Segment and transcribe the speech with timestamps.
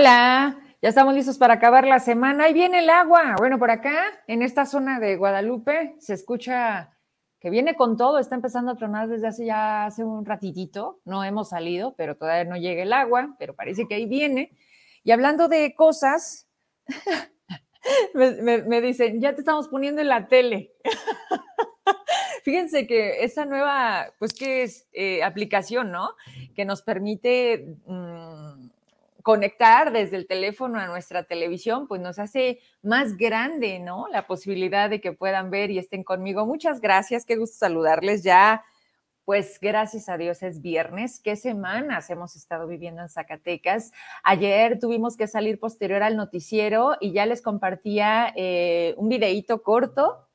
[0.00, 2.44] Hola, ya estamos listos para acabar la semana.
[2.44, 3.34] Ahí viene el agua.
[3.36, 6.96] Bueno, por acá, en esta zona de Guadalupe, se escucha
[7.38, 8.18] que viene con todo.
[8.18, 11.02] Está empezando a tronar desde hace ya hace un ratitito.
[11.04, 14.56] No hemos salido, pero todavía no llega el agua, pero parece que ahí viene.
[15.04, 16.48] Y hablando de cosas,
[18.14, 20.72] me, dicen, ya te estamos poniendo en la tele.
[22.42, 26.14] Fíjense que esa nueva, pues que es eh, aplicación, ¿no?
[26.54, 27.76] Que nos permite...
[27.84, 28.59] Mm,
[29.22, 34.06] conectar desde el teléfono a nuestra televisión, pues nos hace más grande, ¿no?
[34.08, 36.46] La posibilidad de que puedan ver y estén conmigo.
[36.46, 38.64] Muchas gracias, qué gusto saludarles ya.
[39.24, 41.20] Pues gracias a Dios es viernes.
[41.20, 43.92] ¿Qué semanas hemos estado viviendo en Zacatecas?
[44.24, 50.26] Ayer tuvimos que salir posterior al noticiero y ya les compartía eh, un videíto corto.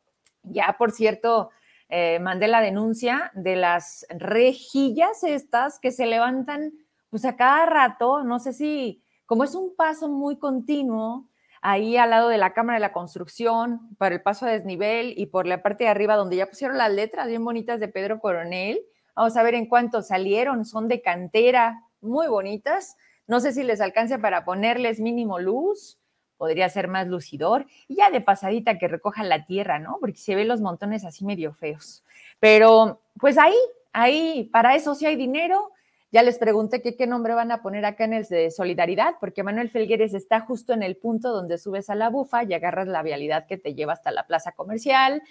[0.44, 1.50] Ya, por cierto,
[1.90, 6.72] eh, mandé la denuncia de las rejillas estas que se levantan
[7.16, 11.30] pues a cada rato, no sé si, como es un paso muy continuo,
[11.62, 15.28] ahí al lado de la Cámara de la Construcción, para el paso a desnivel y
[15.28, 18.82] por la parte de arriba donde ya pusieron las letras bien bonitas de Pedro Coronel.
[19.16, 22.98] Vamos a ver en cuánto salieron, son de cantera, muy bonitas.
[23.28, 25.98] No sé si les alcance para ponerles mínimo luz,
[26.36, 30.00] podría ser más lucidor, y ya de pasadita que recojan la tierra, ¿no?
[30.02, 32.04] Porque se ven los montones así medio feos.
[32.42, 33.56] Pero pues ahí,
[33.94, 35.72] ahí, para eso sí hay dinero,
[36.16, 39.70] ya les pregunté qué nombre van a poner acá en el de solidaridad, porque Manuel
[39.70, 43.48] Felgueres está justo en el punto donde subes a la bufa y agarras la vialidad
[43.48, 45.22] que te lleva hasta la plaza comercial.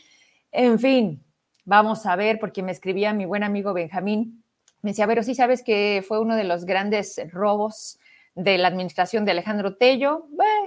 [0.52, 1.24] En fin,
[1.64, 4.44] vamos a ver, porque me escribía mi buen amigo Benjamín.
[4.82, 7.98] Me decía, pero sí sabes que fue uno de los grandes robos
[8.34, 10.26] de la administración de Alejandro Tello,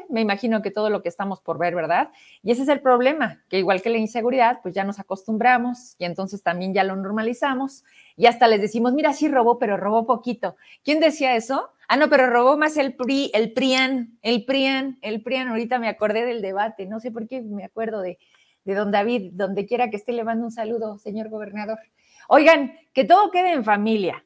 [0.10, 2.10] me imagino que todo lo que estamos por ver, ¿verdad?
[2.44, 6.06] Y ese es el problema, que igual que la inseguridad, pues ya nos acostumbramos y
[6.06, 7.84] entonces también ya lo normalizamos
[8.16, 10.56] y hasta les decimos, mira, sí robó, pero robó poquito.
[10.84, 11.70] ¿Quién decía eso?
[11.88, 15.48] Ah, no, pero robó más el PRI, el PRIAN, el PRIAN, el PRIAN.
[15.50, 18.18] Ahorita me acordé del debate, no sé por qué me acuerdo de,
[18.66, 21.80] de don David, donde quiera que esté, le mando un saludo, señor gobernador.
[22.28, 24.26] Oigan, que todo quede en familia.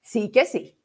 [0.00, 0.78] Sí que sí.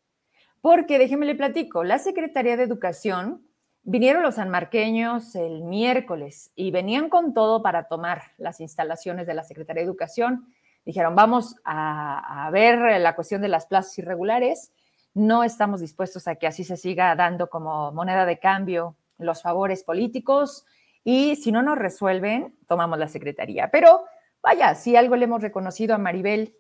[0.59, 3.47] Porque déjenme le platico, la Secretaría de Educación
[3.83, 9.43] vinieron los sanmarqueños el miércoles y venían con todo para tomar las instalaciones de la
[9.43, 10.47] Secretaría de Educación.
[10.85, 14.71] Dijeron, vamos a, ver la cuestión de las plazas irregulares.
[15.13, 19.83] No estamos dispuestos a que así se siga dando como moneda de cambio los favores
[19.83, 20.65] políticos
[21.03, 23.69] y si no nos resuelven, tomamos la Secretaría.
[23.71, 24.05] Pero
[24.41, 26.55] vaya, si algo le hemos reconocido a Maribel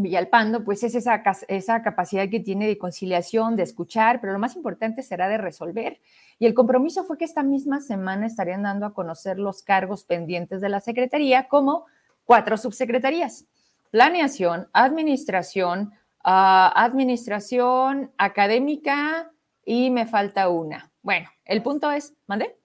[0.00, 4.54] Villalpando, pues es esa, esa capacidad que tiene de conciliación, de escuchar, pero lo más
[4.54, 6.00] importante será de resolver.
[6.38, 10.60] Y el compromiso fue que esta misma semana estarían dando a conocer los cargos pendientes
[10.60, 11.86] de la Secretaría como
[12.24, 13.46] cuatro subsecretarías.
[13.90, 15.92] Planeación, administración,
[16.22, 19.32] ah, administración académica
[19.64, 20.92] y me falta una.
[21.02, 22.56] Bueno, el punto es, ¿mande?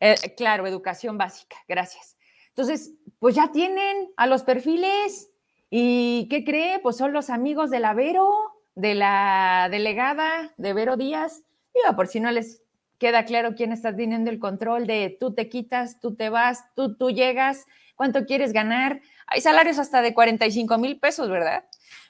[0.00, 2.16] Eh, claro, educación básica, gracias.
[2.48, 5.30] Entonces, pues ya tienen a los perfiles
[5.70, 6.80] ¿Y qué cree?
[6.80, 8.28] Pues son los amigos de la Vero,
[8.74, 11.44] de la delegada de Vero Díaz.
[11.72, 12.64] Digo, por si no les
[12.98, 16.96] queda claro quién está teniendo el control de tú te quitas, tú te vas, tú,
[16.96, 19.00] tú llegas, cuánto quieres ganar.
[19.28, 21.64] Hay salarios hasta de 45 mil pesos, ¿verdad?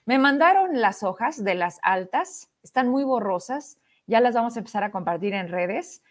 [0.06, 4.84] Me mandaron las hojas de las altas, están muy borrosas, ya las vamos a empezar
[4.84, 6.02] a compartir en redes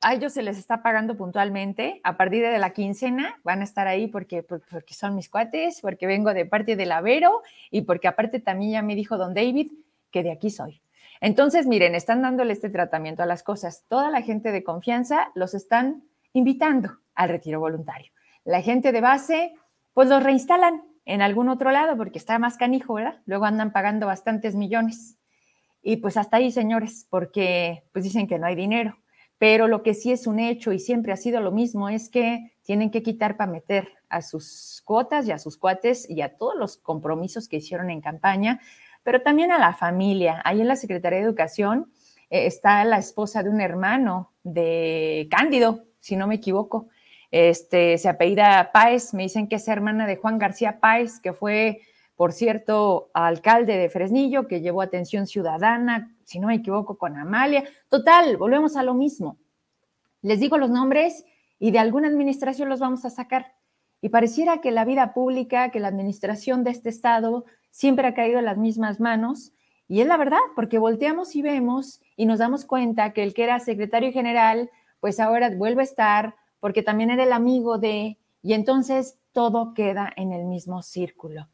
[0.00, 2.00] a ellos se les está pagando puntualmente.
[2.04, 6.06] A partir de la quincena van a estar ahí porque, porque son mis cuates, porque
[6.06, 9.72] vengo de parte del Avero y porque aparte también ya me dijo don David
[10.10, 10.82] que de aquí soy.
[11.20, 13.84] Entonces, miren, están dándole este tratamiento a las cosas.
[13.88, 18.12] Toda la gente de confianza los están invitando al retiro voluntario.
[18.44, 19.54] La gente de base,
[19.94, 23.20] pues los reinstalan en algún otro lado porque está más canijo, ¿verdad?
[23.24, 25.16] Luego andan pagando bastantes millones.
[25.82, 28.98] Y pues hasta ahí, señores, porque pues dicen que no hay dinero
[29.38, 32.52] pero lo que sí es un hecho y siempre ha sido lo mismo es que
[32.62, 36.54] tienen que quitar para meter a sus cuotas y a sus cuates y a todos
[36.56, 38.60] los compromisos que hicieron en campaña,
[39.02, 40.40] pero también a la familia.
[40.44, 41.92] Ahí en la Secretaría de Educación
[42.30, 46.88] eh, está la esposa de un hermano de Cándido, si no me equivoco.
[47.30, 51.80] Este, se apellida Páez, me dicen que es hermana de Juan García Páez, que fue,
[52.16, 57.64] por cierto, alcalde de Fresnillo, que llevó atención ciudadana, si no me equivoco, con Amalia.
[57.90, 59.36] Total, volvemos a lo mismo.
[60.22, 61.26] Les digo los nombres
[61.58, 63.52] y de alguna administración los vamos a sacar.
[64.00, 68.38] Y pareciera que la vida pública, que la administración de este Estado siempre ha caído
[68.38, 69.52] en las mismas manos.
[69.86, 73.44] Y es la verdad, porque volteamos y vemos y nos damos cuenta que el que
[73.44, 74.70] era secretario general,
[75.00, 80.10] pues ahora vuelve a estar, porque también era el amigo de, y entonces todo queda
[80.16, 81.48] en el mismo círculo.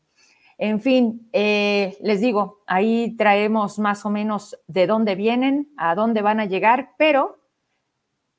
[0.64, 6.23] En fin, eh, les digo, ahí traemos más o menos de dónde vienen, a dónde
[6.23, 7.43] van a llegar, pero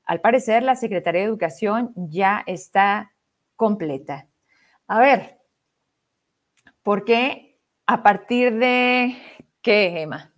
[0.06, 3.12] al parecer la Secretaría de Educación ya está
[3.58, 4.30] completa.
[4.88, 5.42] A ver,
[6.82, 9.18] ¿por qué a partir de
[9.62, 10.34] qué, Emma?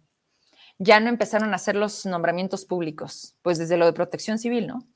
[0.79, 4.87] Ya no empezaron a hacer los nombramientos públicos, pues desde lo de protección civil, ¿no?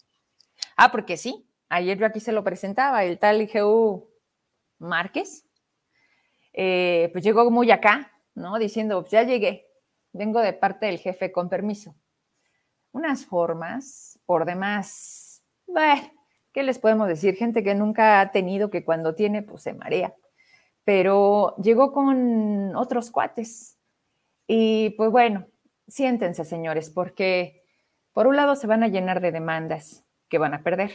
[0.76, 4.10] Ah, porque sí, ayer yo aquí se lo presentaba, el tal IGU
[4.80, 5.46] Márquez,
[6.62, 8.60] eh, pues llegó muy acá, ¿no?
[8.60, 9.70] Diciendo, pues ya llegué,
[10.12, 11.96] vengo de parte del jefe con permiso.
[12.92, 15.42] Unas formas, por demás,
[16.52, 17.36] ¿qué les podemos decir?
[17.36, 20.14] Gente que nunca ha tenido, que cuando tiene, pues se marea.
[20.84, 23.78] Pero llegó con otros cuates.
[24.46, 25.48] Y pues bueno,
[25.88, 27.64] siéntense, señores, porque
[28.12, 30.92] por un lado se van a llenar de demandas que van a perder.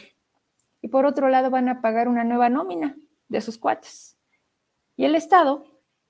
[0.83, 2.95] Y por otro lado van a pagar una nueva nómina
[3.29, 4.14] de sus cuates.
[4.95, 5.65] Y el Estado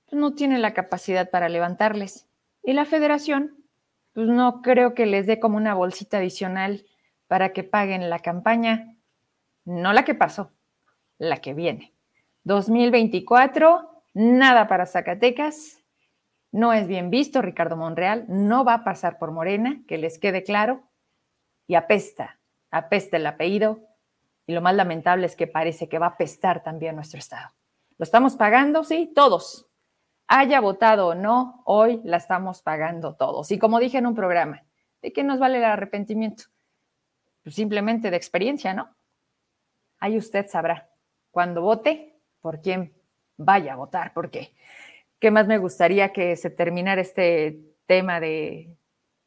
[0.06, 2.26] pues, no tiene la capacidad para levantarles.
[2.62, 3.64] Y la federación,
[4.12, 6.86] pues no creo que les dé como una bolsita adicional
[7.26, 8.96] para que paguen la campaña,
[9.64, 10.52] no la que pasó,
[11.18, 11.92] la que viene.
[12.44, 15.82] 2024, nada para Zacatecas,
[16.52, 20.44] no es bien visto Ricardo Monreal, no va a pasar por Morena, que les quede
[20.44, 20.84] claro,
[21.66, 22.38] y apesta,
[22.70, 23.80] apesta el apellido,
[24.46, 27.50] y lo más lamentable es que parece que va a apestar también nuestro Estado.
[27.98, 28.84] ¿Lo estamos pagando?
[28.84, 29.66] Sí, todos.
[30.28, 33.50] Haya votado o no, hoy la estamos pagando todos.
[33.50, 34.64] Y como dije en un programa,
[35.00, 36.44] ¿de qué nos vale el arrepentimiento?
[37.42, 38.94] Pues simplemente de experiencia, ¿no?
[39.98, 40.90] Ahí usted sabrá.
[41.30, 42.92] Cuando vote, por quién
[43.36, 44.52] vaya a votar, porque
[45.18, 48.76] qué más me gustaría que se terminara este tema de,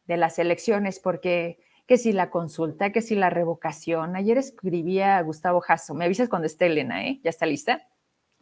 [0.06, 4.16] de las elecciones, porque que si la consulta, que si la revocación.
[4.16, 7.20] Ayer escribía a Gustavo Jasso, me avisas cuando esté Elena, ¿eh?
[7.24, 7.88] ¿Ya está lista?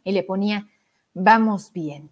[0.04, 0.68] Y le ponía,
[1.14, 2.10] vamos bien.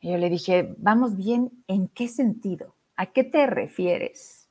[0.00, 2.74] Y yo le dije, vamos bien, ¿en qué sentido?
[2.96, 4.48] ¿A qué te refieres?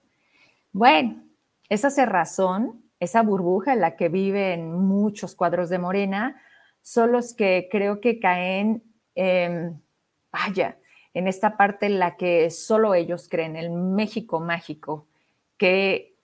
[0.74, 1.24] Bueno,
[1.70, 6.42] esa cerrazón, esa burbuja en la que viven muchos cuadros de Morena,
[6.82, 8.84] son los que creo que caen,
[10.32, 10.78] vaya,
[11.14, 15.08] en esta parte en la que solo ellos creen, el México mágico
[15.58, 16.16] que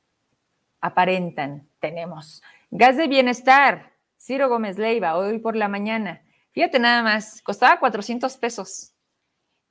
[0.81, 2.44] aparentan, tenemos.
[2.69, 3.93] Gas de bienestar,
[4.23, 6.23] Ciro Gómez Leiva, hoy por la mañana.
[6.53, 8.93] Fíjate nada más, costaba 400 pesos.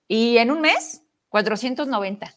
[0.07, 2.31] Y en un mes, 490.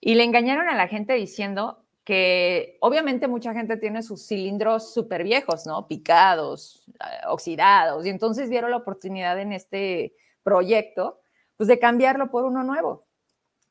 [0.00, 5.24] Y le engañaron a la gente diciendo que obviamente mucha gente tiene sus cilindros súper
[5.24, 5.86] viejos, ¿no?
[5.88, 8.06] Picados, eh, oxidados.
[8.06, 11.20] Y entonces vieron la oportunidad en este proyecto,
[11.58, 13.04] pues de cambiarlo por uno nuevo.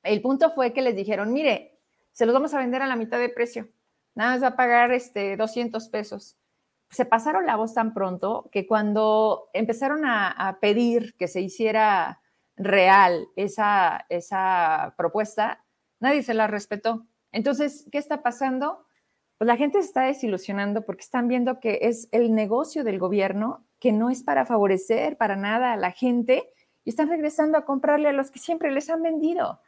[0.03, 1.79] El punto fue que les dijeron, mire,
[2.11, 3.69] se los vamos a vender a la mitad de precio.
[4.13, 6.37] Nada más va a pagar este 200 pesos
[6.91, 12.21] se pasaron la voz tan pronto que cuando empezaron a, pedir que se hiciera
[12.57, 15.63] real esa, esa propuesta,
[15.99, 17.07] nadie se la respetó.
[17.31, 18.85] Entonces, ¿qué está pasando?
[19.37, 23.65] Pues la gente se está desilusionando porque están viendo que es el negocio del gobierno
[23.79, 26.51] que no es para favorecer para nada a la gente
[26.83, 29.61] y están regresando a comprarle a los que siempre les han vendido.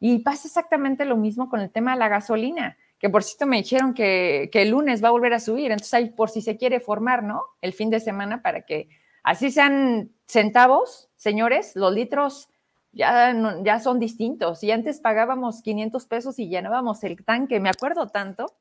[0.00, 3.56] Y pasa exactamente lo mismo con el tema de la gasolina que por cierto me
[3.56, 6.80] dijeron que, el lunes va a volver a subir, entonces ahí por si se quiere
[6.80, 7.42] formar, ¿no?
[7.62, 8.90] El fin de semana para que
[9.22, 12.50] así sean centavos, señores, los litros
[12.92, 14.62] ya, ya son distintos.
[14.62, 18.54] Y antes pagábamos 500 pesos y llenábamos el tanque, me acuerdo tanto.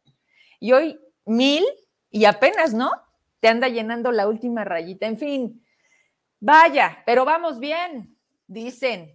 [0.62, 1.65] Y hoy mil
[2.10, 2.91] y apenas, ¿no?
[3.41, 5.05] Te anda llenando la última rayita.
[5.05, 5.65] En fin,
[6.39, 8.17] vaya, pero vamos bien,
[8.48, 9.13] dicen.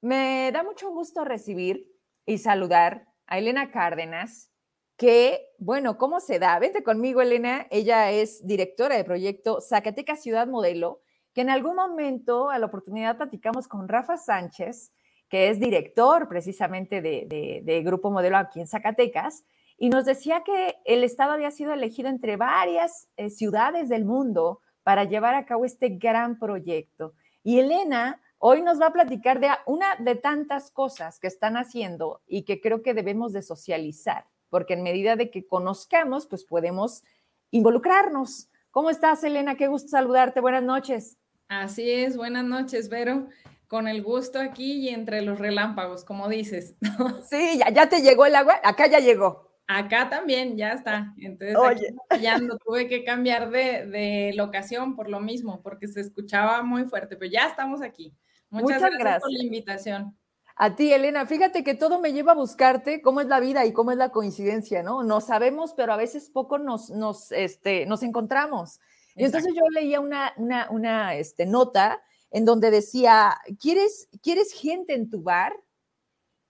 [0.00, 1.88] Me da mucho gusto recibir
[2.26, 4.50] y saludar a Elena Cárdenas,
[4.96, 6.58] que, bueno, ¿cómo se da?
[6.58, 7.66] Vente conmigo, Elena.
[7.70, 11.02] Ella es directora de proyecto Zacatecas Ciudad Modelo,
[11.34, 14.92] que en algún momento a la oportunidad platicamos con Rafa Sánchez,
[15.28, 19.44] que es director precisamente de, Grupo Modelo aquí en Zacatecas,
[19.76, 24.60] y nos decía que el Estado había sido elegido entre varias eh, ciudades del mundo
[24.82, 27.12] para llevar a cabo este gran proyecto.
[27.42, 32.22] Y Elena hoy nos va a platicar de una de tantas cosas que están haciendo
[32.26, 37.02] y que creo que debemos de socializar porque en medida de que conozcamos, pues podemos
[37.50, 38.48] involucrarnos.
[38.70, 39.56] ¿Cómo estás, Elena?
[39.56, 40.40] Qué gusto saludarte.
[40.40, 41.18] Buenas noches.
[41.48, 43.28] Así es, buenas noches, Vero.
[43.68, 46.74] Con el gusto aquí y entre los relámpagos, como dices.
[47.28, 48.60] Sí, ya, ya te llegó el agua.
[48.62, 49.46] Acá ya llegó.
[49.68, 51.12] Acá también, ya está.
[51.18, 51.94] Entonces, Oye.
[52.20, 56.84] ya no tuve que cambiar de, de, locación por lo mismo, porque se escuchaba muy
[56.84, 58.14] fuerte, pero ya estamos aquí.
[58.48, 60.16] Muchas, gracias por la invitación.
[60.58, 63.74] A ti, Elena, fíjate que todo me lleva a buscarte cómo es la vida y
[63.74, 65.02] cómo es la coincidencia, ¿no?
[65.02, 68.80] No sabemos, pero a veces poco nos, nos, este, nos encontramos.
[69.14, 74.94] Y entonces yo leía una, una, una este, nota en donde decía, ¿quieres, ¿quieres gente
[74.94, 75.54] en tu bar?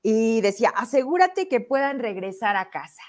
[0.03, 3.03] Y decía, asegúrate que puedan regresar a casa.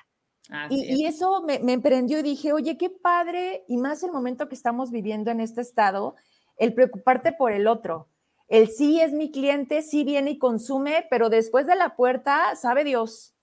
[0.70, 4.56] Y, eso me, me emprendió y dije, oye, qué padre, y más el momento que
[4.56, 6.16] estamos viviendo en este estado,
[6.56, 8.08] el preocuparte por el otro.
[8.48, 12.84] El sí es mi cliente, sí viene y consume, pero después de la puerta, sabe
[12.84, 13.34] Dios.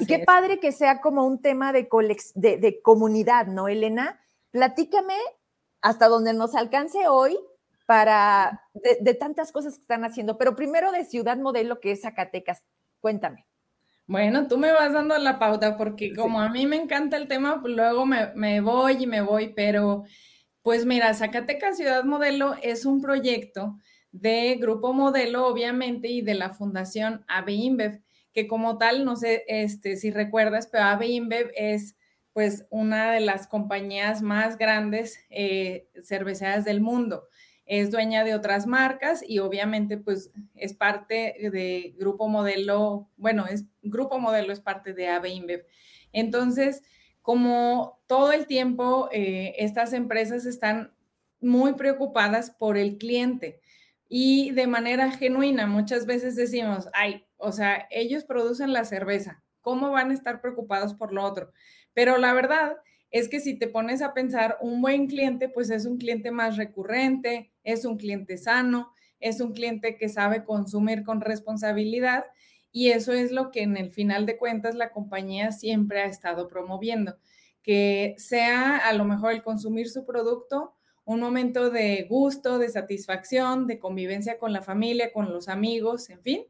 [0.00, 1.88] y qué padre que sea como un tema de,
[2.34, 4.20] de, comunidad, ¿no, Elena?
[4.52, 5.16] Platícame
[5.82, 7.38] hasta donde nos alcance hoy
[7.86, 12.62] para de, tantas cosas que están haciendo, pero primero de Ciudad Modelo, que es Zacatecas.
[13.00, 13.46] Cuéntame.
[14.06, 17.60] Bueno, tú me vas dando la pauta porque como a mí me encanta el tema,
[17.60, 20.04] pues luego me, me voy y me voy, pero
[20.62, 23.76] pues mira, Zacatecas Ciudad Modelo es un proyecto
[24.12, 29.44] de Grupo Modelo, obviamente, y de la Fundación AB InBev, que como tal, no sé
[29.48, 31.96] este, si recuerdas, pero AB InBev es
[32.36, 37.28] pues una de las compañías más grandes eh, cerveceras del mundo.
[37.64, 43.64] Es dueña de otras marcas y obviamente pues es parte de Grupo Modelo, bueno, es
[43.80, 45.66] Grupo Modelo es parte de AB InBev.
[46.12, 46.82] Entonces,
[47.22, 50.92] como todo el tiempo eh, estas empresas están
[51.40, 53.60] muy preocupadas por el cliente
[54.08, 55.66] y de manera genuina.
[55.66, 60.94] Muchas veces decimos, ay, o sea, ellos producen la cerveza, ¿cómo van a estar preocupados
[60.94, 61.52] por lo otro?
[61.92, 62.76] Pero la verdad
[63.10, 66.56] es que si te pones a pensar, un buen cliente, pues es un cliente más
[66.56, 72.24] recurrente, es un cliente sano, es un cliente que sabe consumir con responsabilidad
[72.70, 76.48] y eso es lo que en el final de cuentas la compañía siempre ha estado
[76.48, 77.16] promoviendo,
[77.62, 80.75] que sea a lo mejor el consumir su producto
[81.06, 86.20] un momento de gusto, de satisfacción, de convivencia con la familia, con los amigos, en
[86.20, 86.42] fin.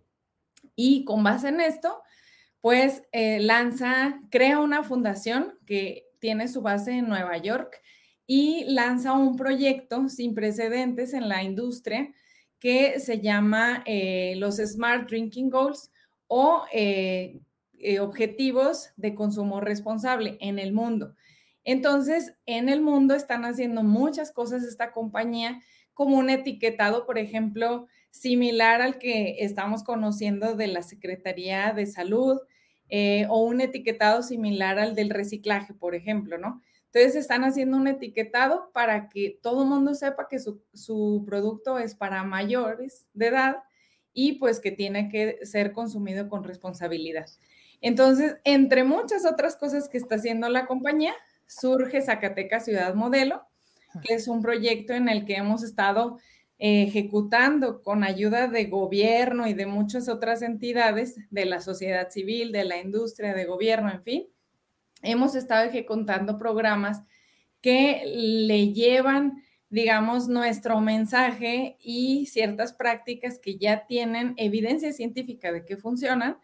[0.74, 2.02] Y con base en esto,
[2.62, 7.82] pues eh, lanza, crea una fundación que tiene su base en Nueva York
[8.26, 12.12] y lanza un proyecto sin precedentes en la industria
[12.58, 15.92] que se llama eh, los Smart Drinking Goals
[16.28, 17.40] o eh,
[18.00, 21.14] objetivos de consumo responsable en el mundo.
[21.66, 25.60] Entonces, en el mundo están haciendo muchas cosas esta compañía,
[25.94, 32.38] como un etiquetado, por ejemplo, similar al que estamos conociendo de la Secretaría de Salud,
[32.88, 36.62] eh, o un etiquetado similar al del reciclaje, por ejemplo, ¿no?
[36.84, 41.80] Entonces están haciendo un etiquetado para que todo el mundo sepa que su, su, producto
[41.80, 43.56] es para mayores de edad
[44.12, 47.26] y pues que tiene que ser consumido con responsabilidad.
[47.80, 51.12] Entonces, entre muchas otras cosas que está haciendo la compañía,
[51.46, 53.42] surge Zacatecas Ciudad Modelo,
[54.02, 56.18] que es un proyecto en el que hemos estado
[56.58, 62.64] ejecutando con ayuda de gobierno y de muchas otras entidades de la sociedad civil, de
[62.64, 64.26] la industria, de gobierno, en fin.
[65.02, 67.02] Hemos estado ejecutando programas
[67.60, 75.64] que le llevan, digamos, nuestro mensaje y ciertas prácticas que ya tienen evidencia científica de
[75.64, 76.38] que funcionan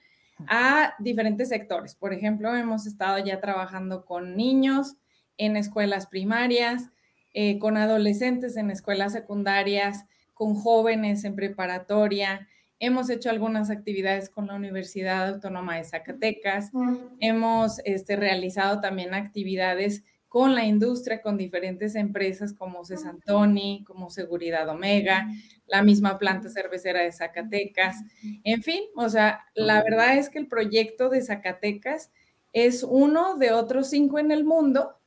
[0.48, 1.94] a diferentes sectores.
[1.94, 4.96] Por ejemplo, hemos estado ya trabajando con niños
[5.38, 6.90] en escuelas primarias,
[7.34, 12.48] eh, con adolescentes en escuelas secundarias, con jóvenes en preparatoria.
[12.78, 16.72] Hemos hecho algunas actividades con la Universidad Autónoma de Zacatecas.
[17.20, 24.66] Hemos este, realizado también actividades con la industria, con diferentes empresas como Cesantoni, como Seguridad
[24.68, 25.28] Omega,
[25.72, 27.96] la misma planta cervecera de Zacatecas.
[28.44, 32.12] En fin, o sea, la verdad es que el proyecto de Zacatecas
[32.52, 34.98] es uno de otros cinco en el mundo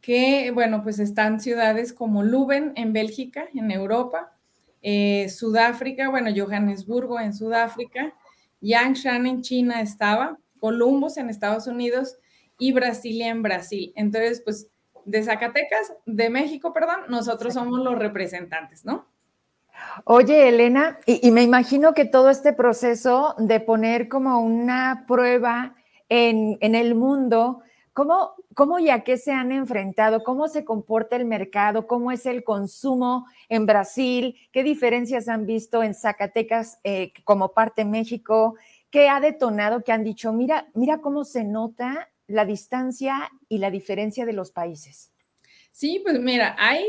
[0.00, 4.32] que, bueno, pues están ciudades como Leuven en Bélgica, en Europa,
[4.80, 8.14] eh, Sudáfrica, bueno, Johannesburgo en Sudáfrica,
[8.60, 12.16] Yangshan en China estaba, Columbus en Estados Unidos
[12.60, 13.92] y Brasilia en Brasil.
[13.96, 14.70] Entonces, pues
[15.04, 19.08] de Zacatecas, de México, perdón, nosotros somos los representantes, ¿no?
[20.04, 25.74] Oye, Elena, y, me imagino que todo este proceso de poner como una prueba
[26.08, 27.62] en, el mundo,
[27.92, 30.22] ¿cómo, ¿cómo y a qué se han enfrentado?
[30.22, 31.86] ¿Cómo se comporta el mercado?
[31.86, 34.36] ¿Cómo es el consumo en Brasil?
[34.52, 38.56] ¿Qué diferencias han visto en Zacatecas eh, como parte de México?
[38.90, 43.70] ¿Qué ha detonado que han dicho, mira, mira cómo se nota la distancia y la
[43.70, 45.12] diferencia de los países?
[45.72, 46.84] Sí, pues mira, hay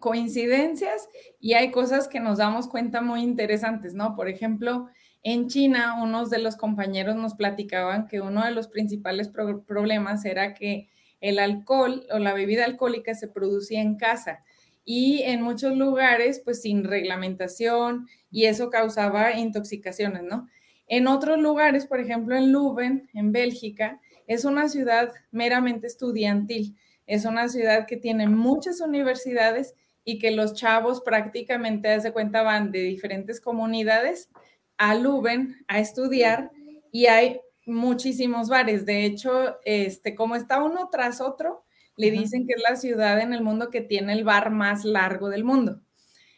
[0.00, 4.14] coincidencias y hay cosas que nos damos cuenta muy interesantes, ¿no?
[4.16, 4.88] Por ejemplo,
[5.22, 10.52] en China, unos de los compañeros nos platicaban que uno de los principales problemas era
[10.54, 10.88] que
[11.20, 14.42] el alcohol o la bebida alcohólica se producía en casa
[14.84, 20.48] y en muchos lugares, pues sin reglamentación y eso causaba intoxicaciones, ¿no?
[20.88, 27.24] En otros lugares, por ejemplo, en Leuven, en Bélgica, es una ciudad meramente estudiantil, es
[27.24, 32.80] una ciudad que tiene muchas universidades y que los chavos prácticamente, hace cuenta, van de
[32.80, 34.30] diferentes comunidades
[34.78, 36.50] a Luben a estudiar
[36.90, 38.84] y hay muchísimos bares.
[38.84, 41.64] De hecho, este, como está uno tras otro,
[41.96, 45.28] le dicen que es la ciudad en el mundo que tiene el bar más largo
[45.28, 45.80] del mundo.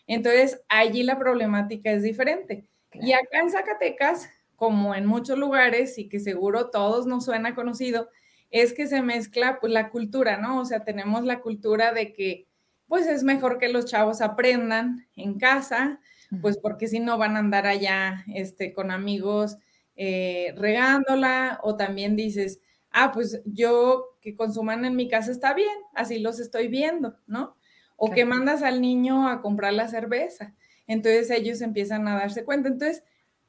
[0.06, 2.66] Entonces, allí la problemática es diferente.
[2.92, 8.08] Y acá en Zacatecas, como en muchos lugares y que seguro todos nos suena conocido,
[8.54, 10.60] es que se mezcla pues la cultura, ¿no?
[10.60, 12.46] O sea, tenemos la cultura de que
[12.86, 15.98] pues es mejor que los chavos aprendan en casa,
[16.40, 19.56] pues porque si no van a andar allá este, con amigos
[19.96, 22.60] eh, regándola o también dices,
[22.92, 27.56] ah, pues yo que consuman en mi casa está bien, así los estoy viendo, ¿no?
[27.96, 30.54] O que mandas al niño a comprar la cerveza.
[30.86, 32.68] Entonces ellos empiezan a darse cuenta.
[32.68, 33.02] Entonces,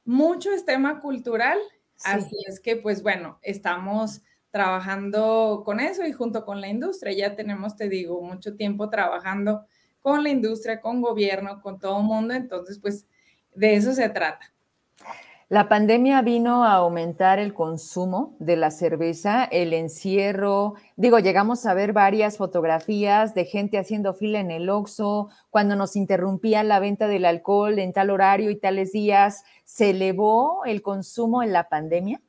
[0.03, 1.59] mucho es tema cultural,
[2.03, 4.23] así es que pues bueno, estamos
[4.55, 7.11] trabajando con eso y junto con la industria.
[7.11, 9.65] Ya tenemos, te digo, mucho tiempo trabajando
[9.99, 12.33] con la industria, con gobierno, con todo el mundo.
[12.33, 13.05] Entonces, pues
[13.53, 14.53] de eso se trata.
[15.49, 20.75] La pandemia vino a aumentar el consumo de la cerveza, el encierro.
[20.95, 25.97] Digo, llegamos a ver varias fotografías de gente haciendo fila en el Oxxo, cuando nos
[25.97, 29.43] interrumpía la venta del alcohol en tal horario y tales días.
[29.65, 32.21] ¿Se elevó el consumo en la pandemia?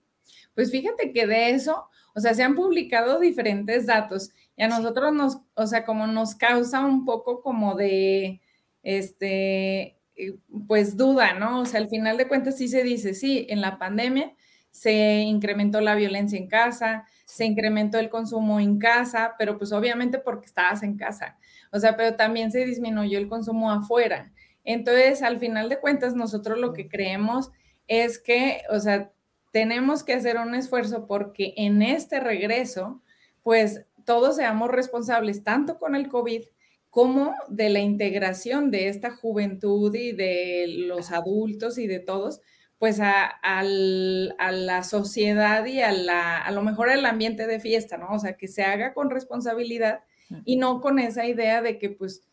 [0.57, 5.13] Pues fíjate que de eso, o sea, se han publicado diferentes datos y a nosotros
[5.13, 8.41] nos, o sea, como nos causa un poco como de,
[8.83, 11.61] este, eh, pues duda, ¿no?
[11.61, 14.35] O sea, al final de cuentas sí se dice, sí, en la pandemia
[14.71, 20.19] se incrementó la violencia en casa, se incrementó el consumo en casa, pero pues obviamente
[20.19, 21.37] porque estabas en casa.
[21.71, 24.33] O sea, pero también se disminuyó el consumo afuera.
[24.65, 27.51] Entonces, al final de cuentas, nosotros lo que creemos
[27.89, 29.13] es que, o sea,
[29.57, 33.01] tenemos que hacer un esfuerzo porque en este regreso,
[33.43, 36.43] pues todos seamos responsables, tanto con el COVID
[36.91, 42.43] como de la integración de esta juventud y de los adultos y de todos,
[42.77, 48.09] pues a, la sociedad y a, a lo mejor al ambiente de fiesta, ¿no?
[48.11, 50.01] O sea, que se haga con responsabilidad
[50.45, 52.25] y no con esa idea de que pues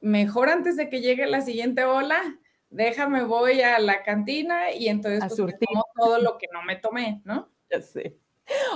[0.00, 2.20] mejor antes de que llegue la siguiente ola,
[2.74, 5.56] déjame voy a la cantina y entonces pues,
[5.96, 7.48] todo lo que no me tomé, ¿no?
[7.70, 8.18] Ya sé.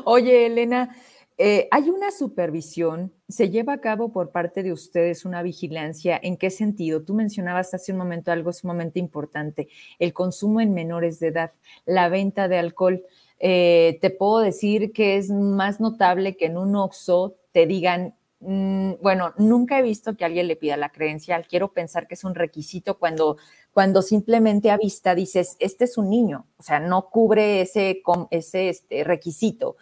[0.05, 0.97] Oye, Elena,
[1.41, 3.13] eh, ¿Hay una supervisión?
[3.29, 6.19] ¿Se lleva a cabo por parte de ustedes una vigilancia?
[6.21, 7.05] ¿En qué sentido?
[7.05, 9.69] Tú mencionabas hace un momento algo sumamente importante,
[10.01, 11.53] el consumo en menores de edad,
[11.87, 13.05] la venta de alcohol.
[13.39, 18.95] Eh, te puedo decir que es más notable que en un OXO te digan, mm,
[19.01, 21.47] bueno, nunca he visto que alguien le pida la credencial.
[21.47, 23.37] Quiero pensar que es un requisito cuando,
[23.79, 28.71] cuando simplemente a vista dices, este es un niño, o sea, no cubre ese, ese
[28.71, 29.77] este, requisito.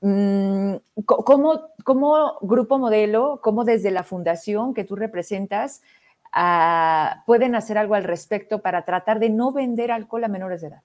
[0.00, 0.74] Mm,
[1.04, 5.82] ¿Cómo, cómo Grupo Modelo, cómo desde la fundación que tú representas,
[6.32, 10.68] ah, pueden hacer algo al respecto para tratar de no vender alcohol a menores de
[10.68, 10.82] edad?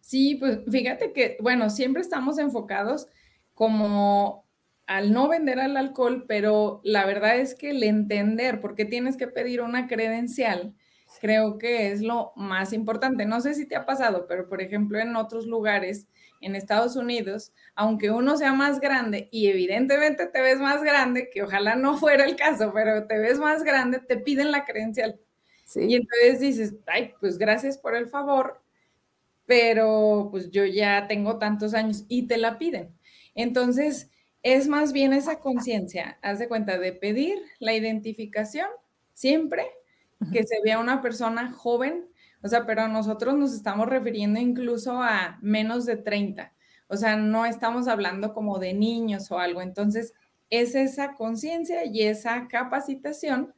[0.00, 3.08] Sí, pues fíjate que, bueno, siempre estamos enfocados
[3.52, 4.44] como
[4.86, 9.16] al no vender al alcohol, pero la verdad es que el entender por qué tienes
[9.16, 10.76] que pedir una credencial,
[11.20, 13.24] creo que es lo más importante.
[13.24, 16.06] No sé si te ha pasado, pero por ejemplo en otros lugares
[16.40, 21.42] en Estados Unidos, aunque uno sea más grande y evidentemente te ves más grande, que
[21.42, 25.18] ojalá no fuera el caso, pero te ves más grande, te piden la credencial.
[25.74, 28.62] Y entonces dices, ay, pues gracias por el favor,
[29.46, 32.94] pero pues yo ya tengo tantos años y te la piden.
[33.34, 34.10] Entonces,
[34.42, 38.68] es más bien esa conciencia, haz de cuenta de pedir la identificación
[39.14, 39.66] siempre
[40.32, 42.04] que se vea una persona joven
[42.44, 46.52] o sea, pero nosotros nos estamos refiriendo incluso a menos de 30.
[46.88, 49.62] O sea, no estamos hablando como de niños o algo.
[49.62, 50.12] Entonces,
[50.50, 53.54] es esa conciencia y esa capacitación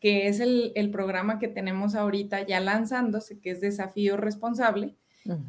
[0.00, 4.96] que es el, programa que tenemos ahorita ya lanzándose, que es Desafío Responsable,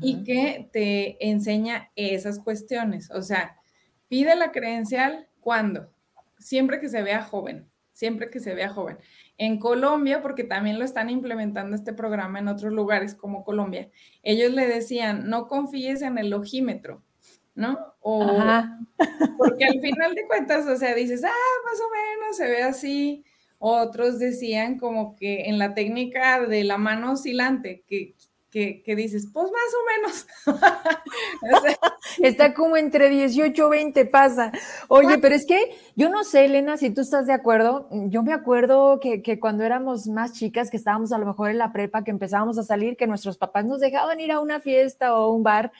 [0.01, 3.10] y que te enseña esas cuestiones.
[3.12, 3.55] O sea,
[4.10, 5.89] pide la credencial cuando,
[6.38, 8.97] siempre que se vea joven, siempre que se vea joven
[9.41, 13.89] en Colombia, porque también lo están implementando este programa en otros lugares como Colombia,
[14.21, 17.01] ellos le decían, no confíes en el ojímetro,
[17.56, 17.75] ¿no?
[18.01, 18.23] O,
[19.39, 23.25] porque al final de cuentas, o sea, dices, ah, más o menos se ve así.
[23.58, 28.13] Otros decían como que en la técnica de la mano oscilante, que
[28.51, 31.77] que, dices, pues más o menos.
[32.19, 34.51] Está como entre 18 20 pasa.
[34.89, 37.87] Oye, pero es que yo no sé, Elena, si tú estás de acuerdo.
[38.09, 41.71] Yo me acuerdo que, cuando éramos más chicas, que estábamos a lo mejor en la
[41.71, 45.33] prepa, que empezábamos a salir, que nuestros papás nos dejaban ir a una fiesta o
[45.33, 45.71] un bar,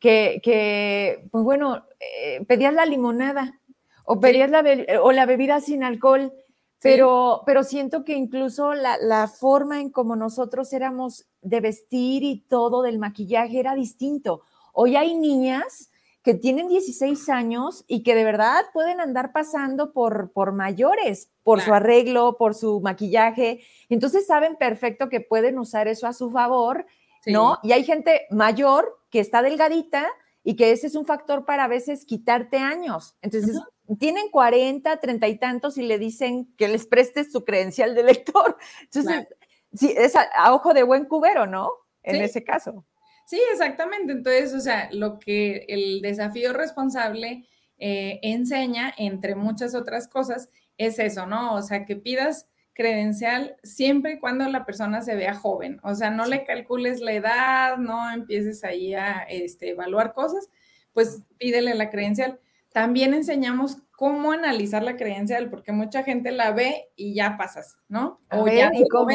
[0.00, 3.60] que, que pues bueno, eh, pedías la limonada
[4.04, 4.64] o pedías la,
[5.00, 6.32] o la bebida sin alcohol
[6.80, 12.42] Pero, pero siento que incluso la, la, forma en como nosotros éramos de vestir y
[12.42, 14.42] todo del maquillaje era distinto.
[14.72, 15.90] Hoy hay niñas
[16.26, 21.60] que tienen 16 años y que de verdad pueden andar pasando por, por mayores, por
[21.60, 23.60] su arreglo, por su maquillaje.
[23.88, 26.84] Entonces saben perfecto que pueden usar eso a su favor,
[27.26, 27.60] ¿no?
[27.62, 30.08] Y hay gente mayor que está delgadita
[30.42, 33.16] y que ese es un factor para a veces quitarte años.
[33.22, 33.60] Entonces,
[33.98, 38.56] tienen 40, 30 y tantos y le dicen que les prestes su credencial de lector.
[38.82, 39.28] Entonces,
[39.74, 41.70] sí, es a, ojo de buen cubero, ¿no?
[42.02, 42.84] En ese caso.
[43.26, 44.12] Sí, exactamente.
[44.12, 50.98] Entonces, o sea, lo que el desafío responsable eh, enseña, entre muchas otras cosas, es
[50.98, 51.54] eso, ¿no?
[51.54, 55.80] O sea, que pidas credencial siempre y cuando la persona se vea joven.
[55.82, 60.50] O sea, no le calcules la edad, no empieces ahí a este, evaluar cosas,
[60.92, 62.38] pues pídele la credencial.
[62.76, 68.20] También enseñamos cómo analizar la credencial, porque mucha gente la ve y ya pasas, ¿no?
[68.30, 69.08] O ya ¿y cómo?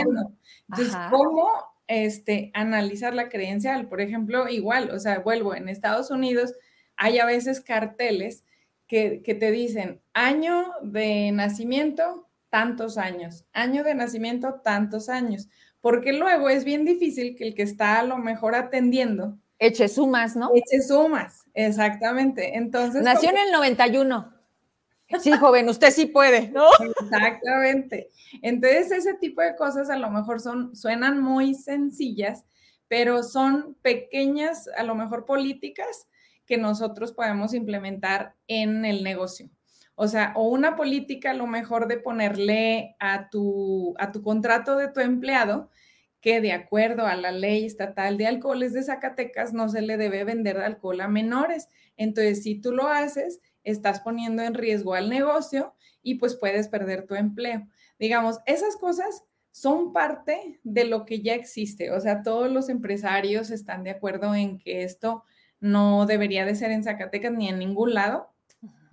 [0.67, 1.47] Entonces, ¿cómo
[1.85, 3.87] este, analizar la credencial.
[3.87, 6.55] Por ejemplo, igual, o sea, vuelvo, en Estados Unidos
[6.95, 8.45] hay a veces carteles
[8.87, 15.49] que, que te dicen año de nacimiento, tantos años, año de nacimiento, tantos años,
[15.81, 20.35] porque luego es bien difícil que el que está a lo mejor atendiendo eche sumas,
[20.35, 20.51] ¿no?
[20.55, 22.57] Eche sumas, exactamente.
[22.57, 23.03] Entonces.
[23.03, 24.33] Nació en el 91.
[25.19, 26.67] Sí, joven, usted sí puede, ¿no?
[27.01, 28.09] Exactamente.
[28.41, 32.45] Entonces, ese tipo de cosas a lo mejor son, suenan muy sencillas,
[32.87, 36.07] pero son pequeñas, a lo mejor políticas
[36.45, 39.49] que nosotros podemos implementar en el negocio.
[39.95, 44.77] O sea, o una política a lo mejor de ponerle a tu, a tu contrato
[44.77, 45.69] de tu empleado
[46.21, 50.23] que de acuerdo a la ley estatal de alcoholes de Zacatecas no se le debe
[50.23, 51.67] vender alcohol a menores.
[51.97, 57.07] Entonces, si tú lo haces, estás poniendo en riesgo al negocio y pues puedes perder
[57.07, 57.67] tu empleo.
[57.99, 61.91] Digamos, esas cosas son parte de lo que ya existe.
[61.91, 65.23] O sea, todos los empresarios están de acuerdo en que esto
[65.59, 68.31] no debería de ser en Zacatecas ni en ningún lado.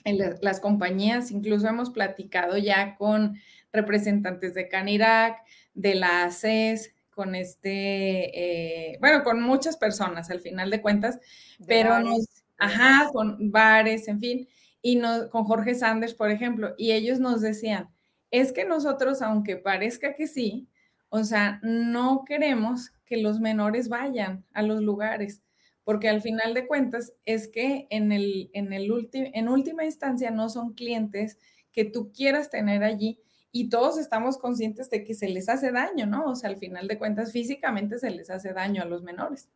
[0.04, 3.38] En las compañías, incluso hemos platicado ya con
[3.72, 5.38] representantes de Canirac,
[5.74, 11.18] de la ACES, con este, eh, bueno, con muchas personas al final de cuentas,
[11.66, 12.28] pero nos,
[12.58, 14.48] ajá, con bares, en fin,
[14.82, 17.88] y no, con Jorge Sanders, por ejemplo, y ellos nos decían,
[18.30, 20.68] es que nosotros, aunque parezca que sí,
[21.08, 25.42] o sea, no queremos que los menores vayan a los lugares,
[25.82, 30.48] porque al final de cuentas es que en, el, en, el en última instancia no
[30.50, 31.36] son clientes
[31.72, 33.18] que tú quieras tener allí
[33.52, 36.26] y todos estamos conscientes de que se les hace daño, ¿no?
[36.26, 39.48] O sea, al final de cuentas físicamente se les hace daño a los menores.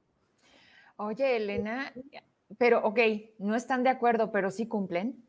[0.97, 1.93] Oye, Elena,
[2.59, 2.99] pero, ok,
[3.39, 5.23] no están de acuerdo, pero sí cumplen.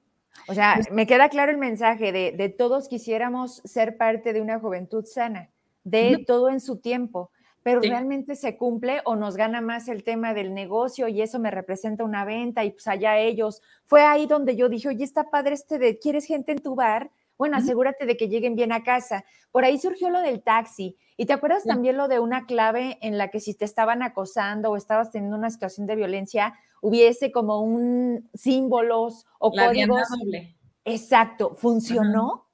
[0.47, 4.59] O sea, pues me queda claro el mensaje de, todos quisiéramos ser parte de una
[4.59, 5.49] juventud sana,
[5.83, 7.29] de todo en su tiempo,
[7.61, 11.51] pero realmente se cumple o nos gana más el tema del negocio y eso me
[11.51, 13.61] representa una venta y pues allá ellos.
[13.85, 17.11] Fue ahí donde yo dije, oye, está padre este de, ¿quieres gente en tu bar?
[17.37, 19.25] Bueno, asegúrate de que lleguen bien a casa.
[19.51, 20.97] Por ahí surgió lo del taxi.
[21.17, 24.71] ¿Y te acuerdas también lo de una clave en la que si te estaban acosando
[24.71, 30.01] o estabas teniendo una situación de violencia, hubiese como un símbolos o la códigos?
[30.19, 30.57] Doble.
[30.85, 31.55] Exacto.
[31.55, 32.49] ¿Funcionó?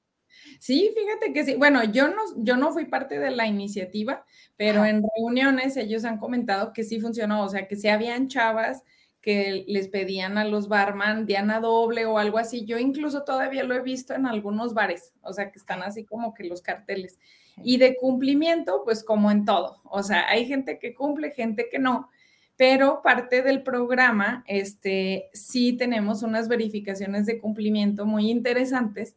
[0.58, 1.54] Sí, fíjate que sí.
[1.56, 4.24] Bueno, yo no, yo no fui parte de la iniciativa,
[4.56, 8.82] pero en reuniones ellos han comentado que sí funcionó, o sea, que sí habían chavas
[9.20, 12.64] que les pedían a los barman Diana doble o algo así.
[12.64, 16.34] Yo incluso todavía lo he visto en algunos bares, o sea, que están así como
[16.34, 17.18] que los carteles.
[17.62, 21.78] Y de cumplimiento, pues como en todo, o sea, hay gente que cumple, gente que
[21.78, 22.08] no,
[22.56, 29.14] pero parte del programa, este, sí tenemos unas verificaciones de cumplimiento muy interesantes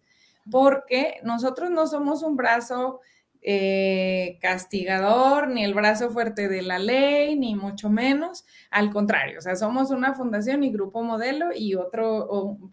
[0.52, 3.00] porque nosotros no somos un brazo
[3.46, 8.46] eh, castigador, ni el brazo fuerte de la ley, ni mucho menos.
[8.72, 12.04] Al contrario, o sea, somos una fundación y grupo modelo y otra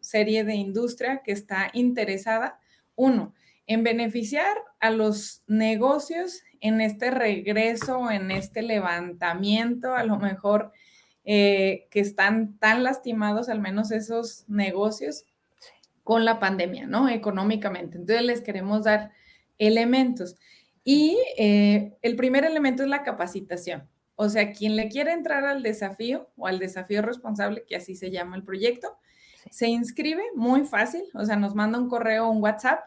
[0.01, 2.61] serie de industria que está interesada,
[2.95, 3.35] uno,
[3.67, 10.73] en beneficiar a los negocios en este regreso, en este levantamiento, a lo mejor
[11.25, 15.25] eh, que están tan lastimados, al menos esos negocios,
[16.05, 17.09] con la pandemia, ¿no?
[17.09, 17.99] Económicamente.
[17.99, 19.13] Entonces les queremos dar
[19.59, 20.37] elementos.
[20.85, 23.89] Y eh, el primer elemento es la capacitación.
[24.15, 28.11] O sea, quien le quiere entrar al desafío o al desafío responsable, que así se
[28.11, 28.99] llama el proyecto,
[29.51, 31.05] se inscribe muy fácil.
[31.15, 32.81] O sea, nos manda un correo o un WhatsApp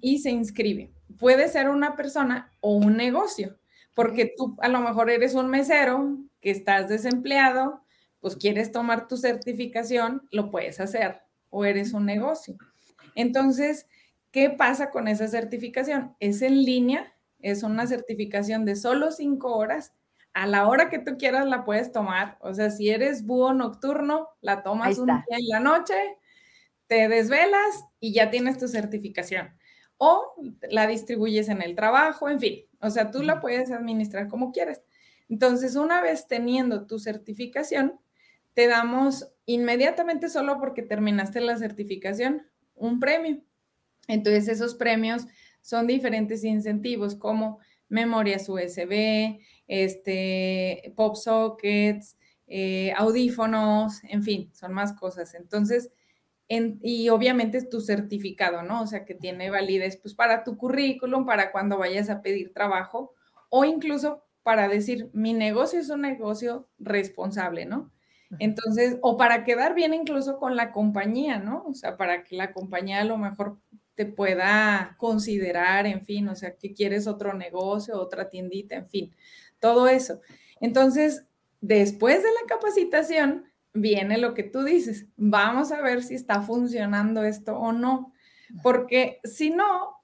[0.00, 0.92] y se inscribe.
[1.18, 3.58] Puede ser una persona o un negocio,
[3.94, 7.82] porque tú a lo mejor eres un mesero que estás desempleado,
[8.20, 12.56] pues quieres tomar tu certificación, lo puedes hacer, o eres un negocio.
[13.14, 13.86] Entonces,
[14.30, 16.14] ¿qué pasa con esa certificación?
[16.20, 19.92] Es en línea, es una certificación de solo cinco horas.
[20.34, 22.38] A la hora que tú quieras la puedes tomar.
[22.40, 25.94] O sea, si eres búho nocturno, la tomas un día en la noche,
[26.86, 29.50] te desvelas y ya tienes tu certificación.
[29.96, 30.34] O
[30.70, 32.60] la distribuyes en el trabajo, en fin.
[32.80, 34.82] O sea, tú la puedes administrar como quieras.
[35.28, 37.98] Entonces, una vez teniendo tu certificación,
[38.54, 43.40] te damos inmediatamente solo porque terminaste la certificación un premio.
[44.06, 45.26] Entonces, esos premios
[45.60, 54.92] son diferentes incentivos como memorias USB, este, pop sockets, eh, audífonos, en fin, son más
[54.94, 55.34] cosas.
[55.34, 55.90] Entonces,
[56.48, 58.82] y obviamente es tu certificado, ¿no?
[58.82, 63.12] O sea, que tiene validez pues para tu currículum, para cuando vayas a pedir trabajo
[63.50, 67.92] o incluso para decir, mi negocio es un negocio responsable, ¿no?
[68.38, 71.64] Entonces, o para quedar bien incluso con la compañía, ¿no?
[71.66, 73.58] O sea, para que la compañía a lo mejor
[73.98, 79.14] te pueda considerar, en fin, o sea, que quieres otro negocio, otra tiendita, en fin,
[79.58, 80.20] todo eso.
[80.60, 81.26] Entonces,
[81.60, 87.24] después de la capacitación, viene lo que tú dices, vamos a ver si está funcionando
[87.24, 88.12] esto o no,
[88.62, 89.96] porque si no,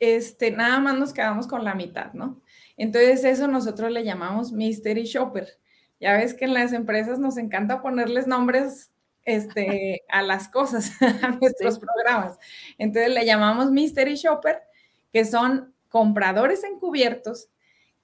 [0.00, 2.42] este, nada más nos quedamos con la mitad, ¿no?
[2.76, 5.46] Entonces, eso nosotros le llamamos mystery shopper.
[6.00, 8.90] Ya ves que en las empresas nos encanta ponerles nombres
[9.26, 12.38] este, a las cosas, a nuestros programas.
[12.78, 14.62] Entonces le llamamos Mystery Shopper,
[15.12, 17.50] que son compradores encubiertos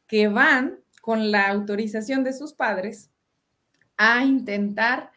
[0.07, 3.11] que van con la autorización de sus padres
[3.97, 5.11] a intentar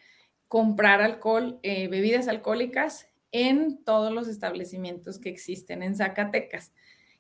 [0.48, 6.72] comprar alcohol, eh, bebidas alcohólicas en todos los establecimientos que existen en Zacatecas,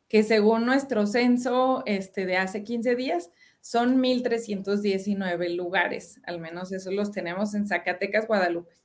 [0.08, 3.32] que según nuestro censo este, de hace 15 días,
[3.66, 8.76] son 1.319 lugares, al menos eso los tenemos en Zacatecas, Guadalupe.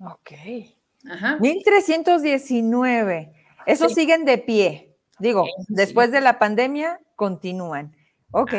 [0.00, 0.32] Ok.
[1.04, 1.36] Ajá.
[1.38, 3.30] 1.319.
[3.66, 4.96] Esos siguen de pie.
[5.18, 7.94] Digo, después de la pandemia, continúan.
[8.30, 8.54] Ok.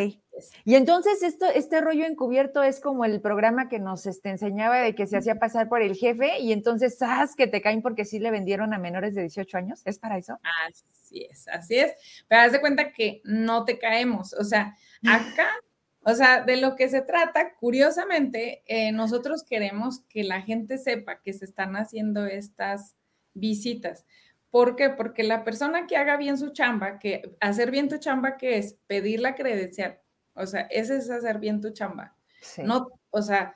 [0.65, 4.95] Y entonces esto, este rollo encubierto es como el programa que nos este, enseñaba de
[4.95, 8.19] que se hacía pasar por el jefe y entonces, ¿sabes que te caen porque sí
[8.19, 9.81] le vendieron a menores de 18 años?
[9.85, 10.39] ¿Es para eso?
[10.67, 11.93] Así es, así es.
[12.27, 14.33] Pero haz de cuenta que no te caemos.
[14.33, 14.75] O sea,
[15.07, 15.49] acá,
[16.03, 21.21] o sea, de lo que se trata, curiosamente, eh, nosotros queremos que la gente sepa
[21.21, 22.95] que se están haciendo estas
[23.33, 24.05] visitas.
[24.49, 24.91] ¿Por qué?
[24.91, 28.77] Porque la persona que haga bien su chamba, que hacer bien tu chamba, que es
[28.85, 29.99] pedir la credencial,
[30.35, 32.15] o sea, ese es hacer bien tu chamba.
[32.57, 33.55] No, o sea,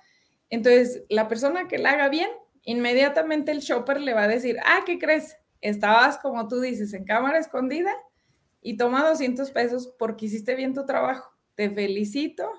[0.49, 2.29] entonces la persona que la haga bien,
[2.63, 5.37] inmediatamente el shopper le va a decir, ah, ¿qué crees?
[5.61, 7.93] Estabas, como tú dices, en cámara escondida
[8.61, 11.31] y toma 200 pesos porque hiciste bien tu trabajo.
[11.55, 12.49] Te felicito.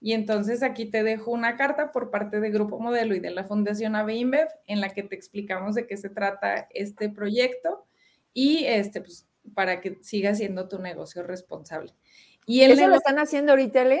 [0.00, 3.44] Y entonces aquí te dejo una carta por parte de Grupo Modelo y de la
[3.44, 7.86] Fundación AVE en la que te explicamos de qué se trata este proyecto
[8.34, 11.94] y este, pues, para que siga siendo tu negocio responsable.
[12.46, 14.00] Y ¿Eso lo están haciendo ahorita, Le?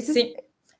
[0.00, 0.34] sí.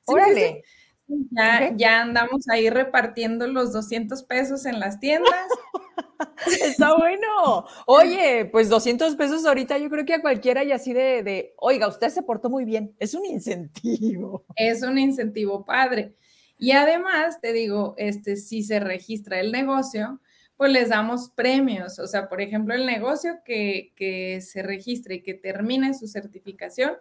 [0.05, 0.63] Órale.
[1.07, 5.33] ya, ya andamos ahí repartiendo los 200 pesos en las tiendas.
[6.61, 7.65] Está bueno.
[7.85, 11.87] Oye, pues 200 pesos ahorita yo creo que a cualquiera y así de, de, oiga,
[11.87, 12.95] usted se portó muy bien.
[12.99, 14.45] Es un incentivo.
[14.55, 16.15] Es un incentivo padre.
[16.57, 20.21] Y además, te digo, este, si se registra el negocio,
[20.57, 21.99] pues les damos premios.
[21.99, 26.93] O sea, por ejemplo, el negocio que, que se registre y que termine su certificación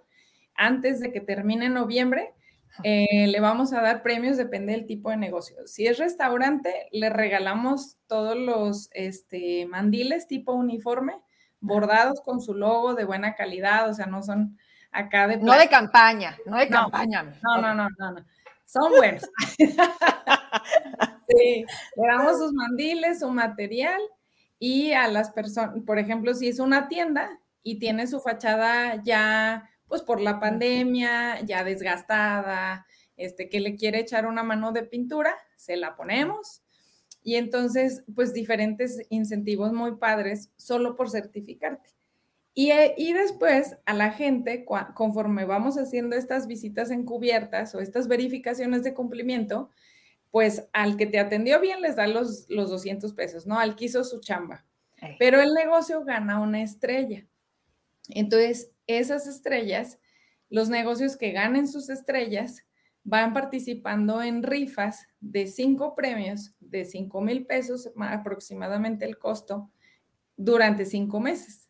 [0.54, 2.34] antes de que termine en noviembre,
[2.84, 5.56] eh, le vamos a dar premios, depende del tipo de negocio.
[5.66, 11.20] Si es restaurante, le regalamos todos los este, mandiles tipo uniforme,
[11.60, 14.58] bordados con su logo de buena calidad, o sea, no son
[14.90, 15.36] acá de...
[15.36, 17.22] No de campaña, no de campaña.
[17.42, 18.24] No, no, no, no, no.
[18.64, 19.22] Son buenos.
[21.36, 21.64] sí,
[21.96, 24.00] le damos sus mandiles, su material
[24.58, 29.68] y a las personas, por ejemplo, si es una tienda y tiene su fachada ya
[29.88, 35.34] pues por la pandemia, ya desgastada, este, que le quiere echar una mano de pintura,
[35.56, 36.62] se la ponemos.
[37.22, 41.90] Y entonces, pues diferentes incentivos muy padres solo por certificarte.
[42.54, 44.64] Y, eh, y después a la gente,
[44.94, 49.70] conforme vamos haciendo estas visitas encubiertas o estas verificaciones de cumplimiento,
[50.32, 53.60] pues al que te atendió bien les da los, los 200 pesos, ¿no?
[53.60, 54.64] Al que hizo su chamba.
[55.18, 57.26] Pero el negocio gana una estrella.
[58.08, 60.00] Entonces, esas estrellas,
[60.48, 62.64] los negocios que ganen sus estrellas,
[63.04, 69.70] van participando en rifas de cinco premios de cinco mil pesos aproximadamente el costo
[70.36, 71.68] durante cinco meses.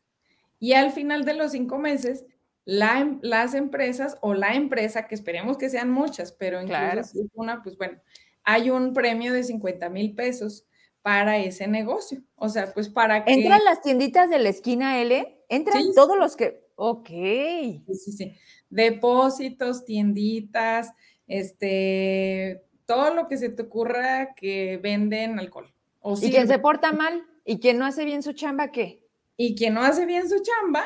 [0.60, 2.24] Y al final de los cinco meses,
[2.66, 7.76] em, las empresas o la empresa, que esperemos que sean muchas, pero incluso una, pues
[7.76, 8.00] bueno,
[8.44, 10.66] hay un premio de 50 mil pesos
[11.02, 12.22] para ese negocio.
[12.36, 13.32] O sea, pues para que...
[13.32, 15.44] ¿Entran las tienditas de la esquina L?
[15.48, 16.62] ¿Entran todos los que...
[16.76, 17.08] Ok.
[17.08, 18.32] Sí, sí, sí.
[18.70, 20.92] Depósitos, tienditas,
[21.26, 25.72] este, todo lo que se te ocurra que venden alcohol.
[26.00, 29.06] O y quien se porta mal y quien no hace bien su chamba, ¿qué?
[29.36, 30.84] Y quien no hace bien su chamba,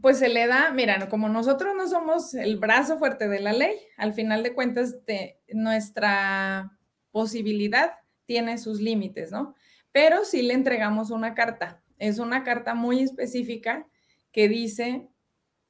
[0.00, 3.76] pues se le da, mira, como nosotros no somos el brazo fuerte de la ley,
[3.96, 6.76] al final de cuentas de nuestra
[7.14, 7.92] posibilidad
[8.26, 9.54] tiene sus límites, ¿no?
[9.92, 11.80] Pero sí le entregamos una carta.
[11.98, 13.86] Es una carta muy específica
[14.32, 15.06] que dice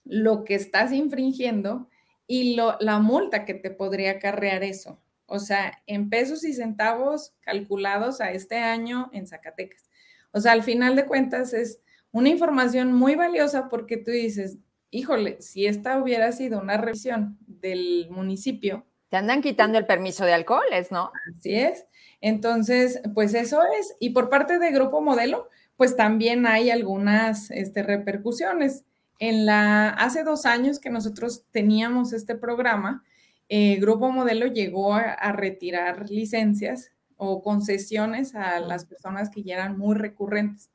[0.04, 1.90] lo que estás infringiendo
[2.26, 4.98] y la multa que te podría acarrear eso.
[5.26, 9.90] O sea, en pesos y centavos calculados a este año en Zacatecas.
[10.32, 14.56] O sea, al final de cuentas es una información muy valiosa porque tú dices,
[14.90, 18.86] híjole, si esta hubiera sido una revisión del municipio.
[19.14, 21.12] Te andan quitando el permiso de alcoholes, ¿no?
[21.38, 21.86] Así es.
[22.20, 23.94] Entonces, pues eso es.
[24.00, 28.84] Y por parte de Grupo Modelo, pues también hay algunas este, repercusiones.
[29.20, 33.04] En la, hace dos años que nosotros teníamos este programa,
[33.48, 39.54] eh, Grupo Modelo llegó a, a, retirar licencias o concesiones a las personas que ya
[39.54, 40.72] eran muy recurrentes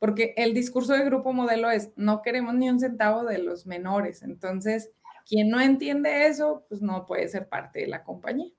[0.00, 4.22] porque el discurso de grupo modelo es, no queremos ni un centavo de los menores.
[4.22, 4.90] Entonces,
[5.30, 8.50] quien no entiende eso, pues no puede ser parte de la compañía.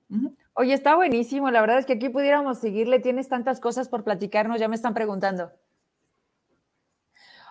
[0.54, 1.50] Oye, está buenísimo.
[1.50, 2.98] La verdad es que aquí pudiéramos seguirle.
[2.98, 5.52] Tienes tantas cosas por platicarnos, ya me están preguntando.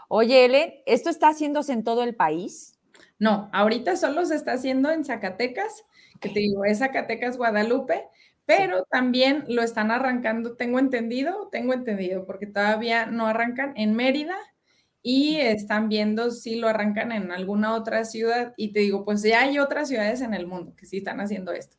[0.07, 2.79] Oye, Ele, ¿esto está haciéndose en todo el país?
[3.19, 5.85] No, ahorita solo se está haciendo en Zacatecas,
[6.19, 8.07] que te digo, es Zacatecas, Guadalupe,
[8.47, 14.35] pero también lo están arrancando, tengo entendido, tengo entendido, porque todavía no arrancan en Mérida
[15.03, 18.53] y están viendo si lo arrancan en alguna otra ciudad.
[18.57, 21.51] Y te digo, pues ya hay otras ciudades en el mundo que sí están haciendo
[21.51, 21.77] esto.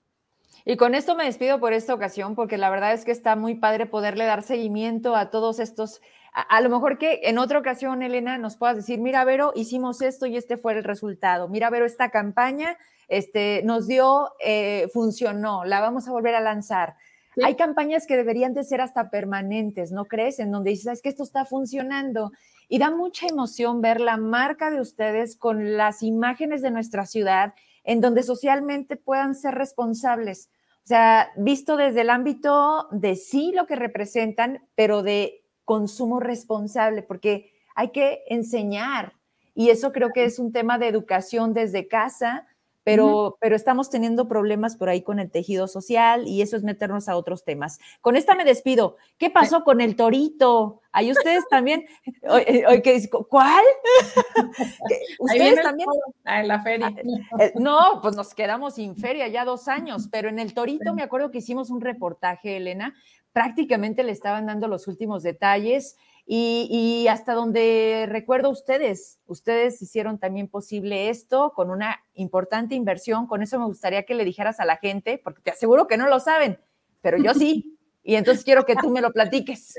[0.65, 3.57] Y con esto me despido por esta ocasión, porque la verdad es que está muy
[3.57, 6.01] padre poderle dar seguimiento a todos estos.
[6.33, 10.27] A, lo mejor que en otra ocasión, Elena, nos puedas decir, mira, Vero, hicimos esto
[10.27, 11.49] y este fue el resultado.
[11.49, 16.95] Mira, Vero, esta campaña este, nos dio, eh, funcionó, la vamos a volver a lanzar.
[17.43, 20.39] Hay campañas que deberían de ser hasta permanentes, ¿no crees?
[20.39, 22.31] En donde dices, es que esto está funcionando.
[22.73, 27.53] Y da mucha emoción ver la marca de ustedes con las imágenes de nuestra ciudad,
[27.85, 30.49] en donde socialmente puedan ser responsables.
[30.77, 37.03] O sea, visto desde el ámbito de sí lo que representan, pero de consumo responsable,
[37.03, 39.17] porque hay que enseñar.
[39.55, 42.47] Y eso creo que es un tema de educación desde casa,
[42.85, 47.09] pero, pero estamos teniendo problemas por ahí con el tejido social y eso es meternos
[47.09, 47.79] a otros temas.
[48.01, 48.97] Con esta me despido.
[49.19, 50.81] ¿Qué pasó con el torito?
[50.93, 51.87] Ahí ustedes también,
[53.29, 53.65] ¿cuál?
[55.19, 55.89] ¿Ustedes también?
[56.25, 56.93] Ah, en la feria.
[56.95, 60.93] Ah, eh, no, pues nos quedamos sin feria ya dos años, pero en el torito
[60.95, 62.95] me acuerdo que hicimos un reportaje, Elena,
[63.33, 70.49] prácticamente le estaban dando los últimos detalles y, hasta donde recuerdo ustedes, ustedes hicieron también
[70.49, 73.27] posible esto con una importante inversión.
[73.27, 76.09] Con eso me gustaría que le dijeras a la gente, porque te aseguro que no
[76.09, 76.59] lo saben,
[77.01, 77.69] pero yo sí.
[78.05, 79.75] Y entonces quiero que tú me lo platiques.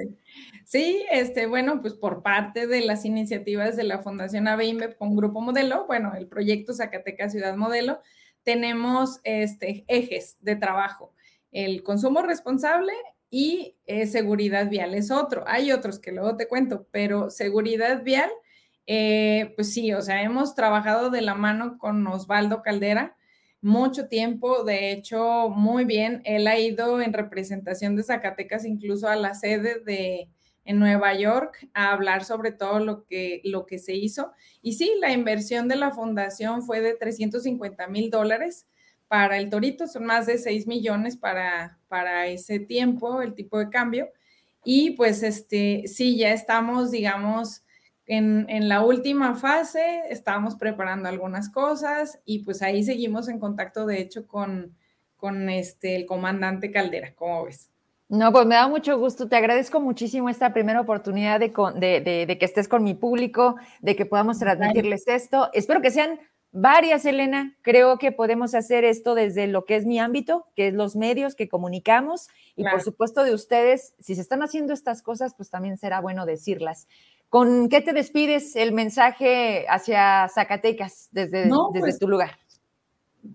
[0.63, 5.41] Sí, este, bueno, pues por parte de las iniciativas de la Fundación ABIME con Grupo
[5.41, 7.99] Modelo, bueno, el proyecto Zacatecas Ciudad Modelo,
[8.43, 11.13] tenemos este, ejes de trabajo.
[11.51, 12.93] El consumo responsable,
[13.35, 15.43] y eh, seguridad vial es otro.
[15.47, 18.29] Hay otros que luego te cuento, pero seguridad vial,
[18.85, 23.17] eh, pues sí, o sea, hemos trabajado de la mano con Osvaldo Caldera
[23.59, 26.21] mucho tiempo, de hecho, muy bien.
[26.25, 30.29] Él ha ido en representación de Zacatecas incluso a la sede de
[30.65, 34.31] en Nueva York a hablar sobre todo lo que, lo que se hizo.
[34.61, 38.67] Y sí, la inversión de la fundación fue de 350 mil dólares
[39.07, 43.69] para el Torito, son más de 6 millones para, para ese tiempo, el tipo de
[43.69, 44.09] cambio.
[44.63, 47.63] Y pues este, sí, ya estamos, digamos,
[48.05, 53.85] en, en, la última fase, estamos preparando algunas cosas y pues ahí seguimos en contacto,
[53.85, 54.75] de hecho, con,
[55.15, 57.69] con este, el comandante Caldera, ¿cómo ves?
[58.09, 59.27] No, pues me da mucho gusto.
[59.27, 63.95] Te agradezco muchísimo esta primera oportunidad de, de, de, que estés con mi público, de
[63.95, 65.49] que podamos transmitirles esto.
[65.53, 66.19] Espero que sean
[66.53, 67.57] varias, Elena.
[67.61, 71.35] Creo que podemos hacer esto desde lo que es mi ámbito, que es los medios
[71.35, 73.93] que comunicamos y por supuesto de ustedes.
[73.99, 76.87] Si se están haciendo estas cosas, pues también será bueno decirlas.
[77.27, 82.37] ¿Con qué te despides el mensaje hacia Zacatecas desde, desde pues tu lugar?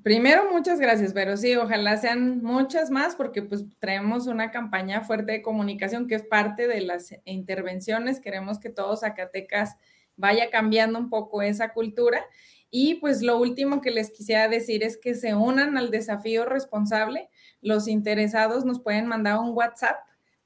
[0.03, 5.33] Primero, muchas gracias, pero sí, ojalá sean muchas más porque pues traemos una campaña fuerte
[5.33, 8.21] de comunicación que es parte de las intervenciones.
[8.21, 9.77] Queremos que todos Zacatecas
[10.17, 12.23] vaya cambiando un poco esa cultura
[12.71, 17.31] y pues lo último que les quisiera decir es que se unan al desafío responsable.
[17.61, 19.97] Los interesados nos pueden mandar un WhatsApp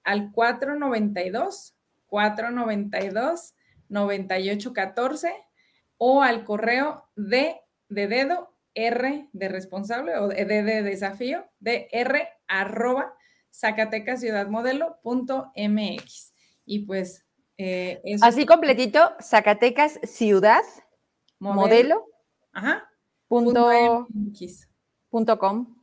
[0.04, 1.74] al 492
[2.06, 3.54] 492
[3.88, 5.32] 9814
[5.98, 7.56] o al correo de,
[7.88, 13.14] de dedo R de responsable o de, de desafío de R arroba
[13.52, 16.34] zacatecasciudadmodelo.mx.
[16.64, 17.26] Y pues
[17.58, 20.62] eh, Así completito, Zacatecas Ciudad
[21.50, 22.06] Modelo.
[22.52, 22.88] Ajá.
[23.28, 24.06] Punto,
[25.10, 25.76] punto com.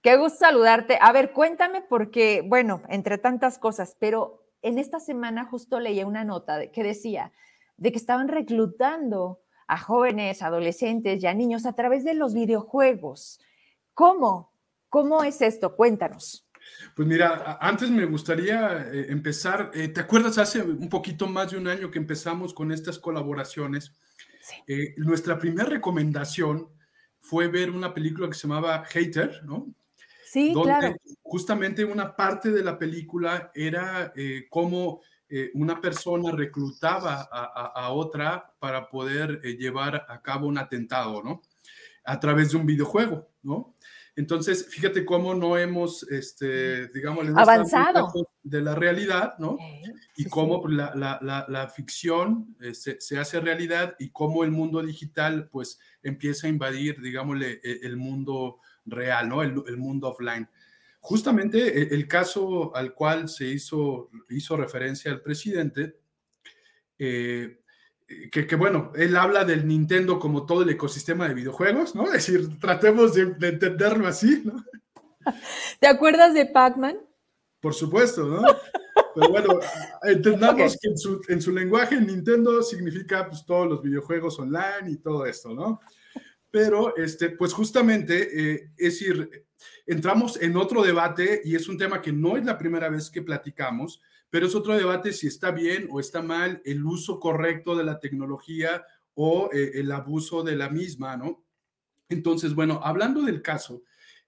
[0.00, 0.98] Qué gusto saludarte.
[1.02, 6.24] A ver, cuéntame porque, bueno, entre tantas cosas, pero en esta semana justo leí una
[6.24, 7.32] nota que decía
[7.76, 13.38] de que estaban reclutando a jóvenes, adolescentes y a niños a través de los videojuegos.
[13.94, 14.50] ¿Cómo?
[14.88, 15.76] ¿Cómo es esto?
[15.76, 16.48] Cuéntanos.
[16.96, 21.58] Pues mira, antes me gustaría eh, empezar, eh, ¿te acuerdas hace un poquito más de
[21.58, 23.92] un año que empezamos con estas colaboraciones?
[24.40, 24.56] Sí.
[24.66, 26.68] Eh, nuestra primera recomendación
[27.20, 29.66] fue ver una película que se llamaba Hater, ¿no?
[30.24, 34.12] Sí, Donde Justamente una parte de la película era
[34.50, 35.00] cómo
[35.30, 41.42] eh, una persona reclutaba a, otra para poder eh, llevar a cabo un atentado, ¿no?
[42.04, 43.74] A través de un videojuego, ¿no?
[44.18, 48.12] Entonces, fíjate cómo no hemos, este, digamos, avanzado
[48.42, 49.56] de la realidad, ¿no?
[50.16, 54.82] y cómo la, la, la, ficción eh, se, se, hace realidad y cómo el mundo
[54.82, 59.44] digital, pues, empieza a invadir, digámosle, e, el, mundo real, ¿no?
[59.44, 60.48] El, el mundo offline.
[61.08, 65.96] Justamente e, el caso al cual se hizo, hizo referencia el presidente,
[66.98, 67.60] eh,
[68.30, 72.04] que, bueno, él habla del Nintendo como todo el ecosistema de videojuegos, ¿no?
[72.12, 74.62] Es decir, tratemos de, entenderlo así, ¿no?
[75.80, 76.98] ¿Te acuerdas de Pac-Man?
[77.58, 78.42] Por supuesto, ¿no?
[79.14, 79.60] Pero bueno,
[80.02, 84.96] entendamos que en su, en su, lenguaje Nintendo significa pues todos los videojuegos online y
[84.98, 85.80] todo esto, ¿no?
[86.50, 89.47] Pero, este, pues justamente, eh, es decir,
[89.86, 93.22] entramos en otro debate y es un tema que no es la primera vez que
[93.22, 94.00] platicamos,
[94.30, 97.98] pero es otro debate si está bien o está mal el uso correcto de la
[97.98, 98.84] tecnología
[99.14, 101.42] o eh, el abuso de la misma, ¿no?
[102.08, 103.82] Entonces, bueno, hablando del caso,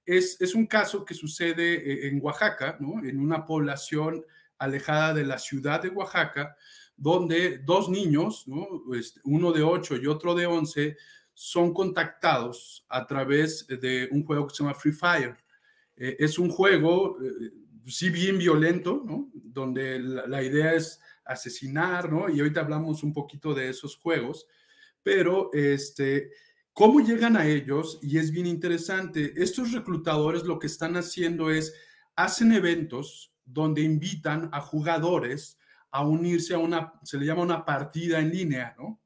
[0.04, 3.04] es, es un caso que sucede eh, en Oaxaca, ¿no?
[3.04, 4.24] En una población
[4.58, 6.56] alejada de la ciudad de Oaxaca,
[6.96, 8.66] donde dos niños, ¿no?
[8.94, 10.96] Este, uno de 8 y otro de 11,
[11.42, 15.34] son contactados a través de un juego que se llama Free Fire.
[15.96, 17.50] Eh, es un juego, eh,
[17.86, 19.02] sí bien violento.
[19.32, 22.28] Donde la, idea es asesinar, ¿no?
[22.28, 24.46] Y ahorita hablamos un poquito de esos juegos,
[25.02, 26.30] pero este,
[26.74, 27.98] ¿cómo llegan a ellos?
[28.02, 29.32] Y es bien interesante.
[29.34, 31.74] Estos reclutadores lo que están haciendo es,
[32.16, 35.58] hacen eventos donde invitan a jugadores
[35.90, 39.00] a unirse a una, se le llama una partida en línea, ¿no?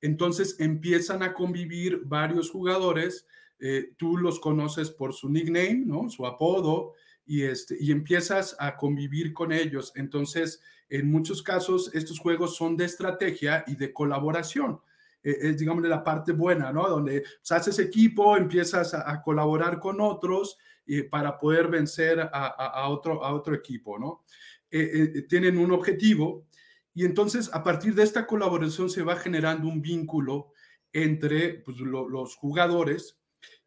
[0.00, 3.26] Entonces empiezan a convivir varios jugadores,
[3.58, 6.10] eh, tú los conoces por su nickname, ¿no?
[6.10, 6.92] Su apodo,
[7.26, 9.92] y, este, y empiezas a convivir con ellos.
[9.96, 14.80] Entonces, en muchos casos, estos juegos son de estrategia y de colaboración.
[15.22, 16.88] Eh, es, digamos, la parte buena, ¿no?
[16.88, 23.24] Donde pues, haces equipo, empiezas a, colaborar con otros eh, para poder vencer a, otro,
[23.24, 24.24] a otro equipo, ¿no?
[24.70, 26.46] Eh, tienen un objetivo
[26.94, 30.52] y entonces a partir de esta colaboración se va generando un vínculo
[30.92, 33.18] entre pues, los jugadores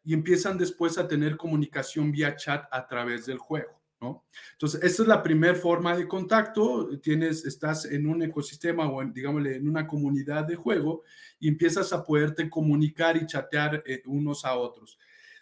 [0.02, 4.24] y empiezan después a tener comunicación vía chat a través del juego, ¿no?
[4.52, 9.12] Entonces, esta es la primera forma de contacto, tienes, estás en un ecosistema o, en,
[9.12, 11.02] digámosle, en una comunidad de juego
[11.38, 14.98] y empiezas a poderte comunicar y chatear eh, unos a otros.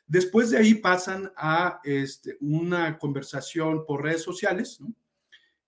[0.08, 4.92] Después de ahí pasan a este, una conversación por redes sociales, ¿no?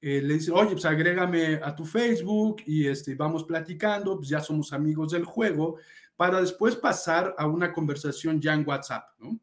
[0.00, 4.40] Eh, le dicen, oye, pues agrégame a tu Facebook y este, vamos platicando, pues ya
[4.40, 5.76] somos amigos del juego,
[6.16, 9.38] para después pasar a una conversación ya en WhatsApp, ¿no?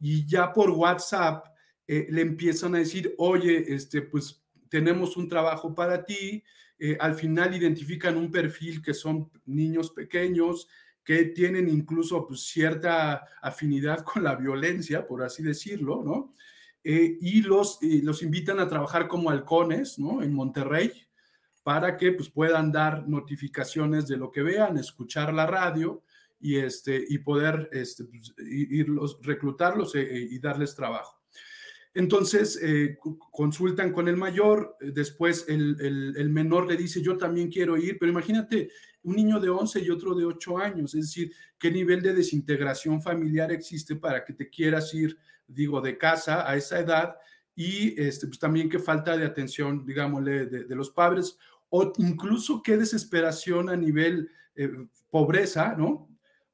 [0.00, 1.46] Y ya por WhatsApp
[1.86, 6.42] eh, le empiezan a decir, oye, este, pues tenemos un trabajo para ti.
[6.78, 10.68] Eh, al final identifican un perfil que son niños pequeños,
[11.04, 16.34] que tienen incluso pues, cierta afinidad con la violencia, por así decirlo, ¿no?
[16.86, 20.22] Eh, y los, los invitan a trabajar como halcones, ¿no?
[20.22, 20.92] En Monterrey,
[21.62, 26.02] para que pues, puedan dar notificaciones de lo que vean, escuchar la radio
[26.38, 31.18] y, este, y poder este, pues, irlos, reclutarlos eh, y darles trabajo.
[31.94, 32.98] Entonces, eh,
[33.30, 38.10] consultan con el mayor, después el, el, menor le dice, yo también quiero ir, pero
[38.10, 38.68] imagínate
[39.04, 43.00] un niño de 11 y otro de 8 años, es decir, qué nivel de desintegración
[43.00, 45.16] familiar existe para que te quieras ir,
[45.46, 47.16] digo, de casa a esa edad
[47.56, 51.38] y este, pues también qué falta de atención, digámosle, de, los padres
[51.70, 54.70] o incluso qué desesperación a nivel eh,
[55.10, 56.08] pobreza, ¿no?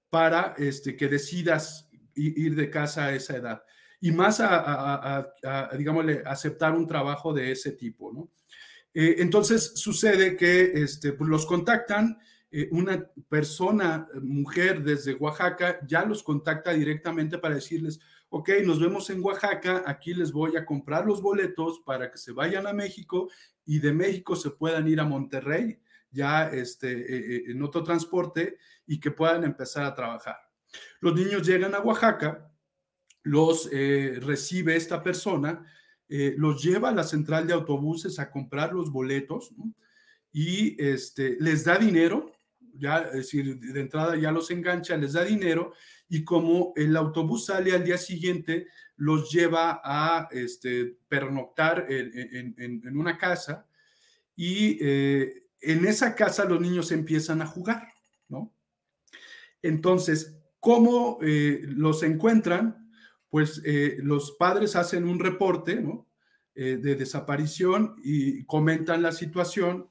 [0.09, 3.63] Para este, que decidas ir de casa a esa edad.
[4.01, 5.33] Y más a,
[5.77, 8.31] digámosle, aceptar un trabajo de ese tipo, ¿no?
[8.93, 12.19] Eh, entonces sucede que este, pues los contactan,
[12.51, 18.01] eh, una persona, mujer desde Oaxaca, ya los contacta directamente para decirles,
[18.31, 22.33] ok, nos vemos en Oaxaca, aquí les voy a comprar los boletos para que se
[22.33, 23.29] vayan a México
[23.67, 25.81] y de México se puedan ir a Monterrey,
[26.13, 28.57] ya este, eh, eh, en otro transporte
[28.87, 30.37] y que puedan empezar a trabajar.
[31.01, 32.49] Los niños llegan a Oaxaca,
[33.25, 35.67] los eh, recibe esta persona,
[36.09, 39.55] los lleva a la central de autobuses a comprar los boletos
[40.33, 42.33] y este, les da dinero,
[42.75, 45.73] ya, es decir, de entrada ya los engancha, les da dinero
[46.11, 53.17] y como el autobús sale al día siguiente, los lleva a este, pernoctar en, una
[53.17, 53.67] casa
[54.35, 57.89] y eh, en esa casa los niños empiezan a jugar,
[58.29, 58.53] ¿no?
[59.63, 62.91] Entonces, ¿cómo eh, los encuentran?
[63.29, 66.07] Pues eh, los padres hacen un reporte, ¿no?
[66.53, 69.89] de desaparición y comentan la situación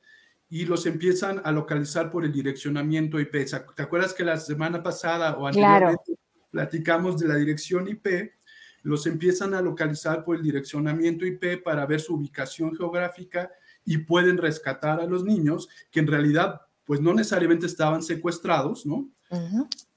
[0.49, 3.45] y los empiezan a localizar por el direccionamiento IP.
[3.75, 6.08] ¿Te acuerdas que la semana pasada o anteriormente
[6.49, 8.33] platicamos de la dirección IP?
[8.81, 13.51] Los empiezan a localizar por el direccionamiento IP para ver su ubicación geográfica
[13.85, 19.09] y pueden rescatar a los niños que en realidad pues no necesariamente estaban secuestrados, ¿no?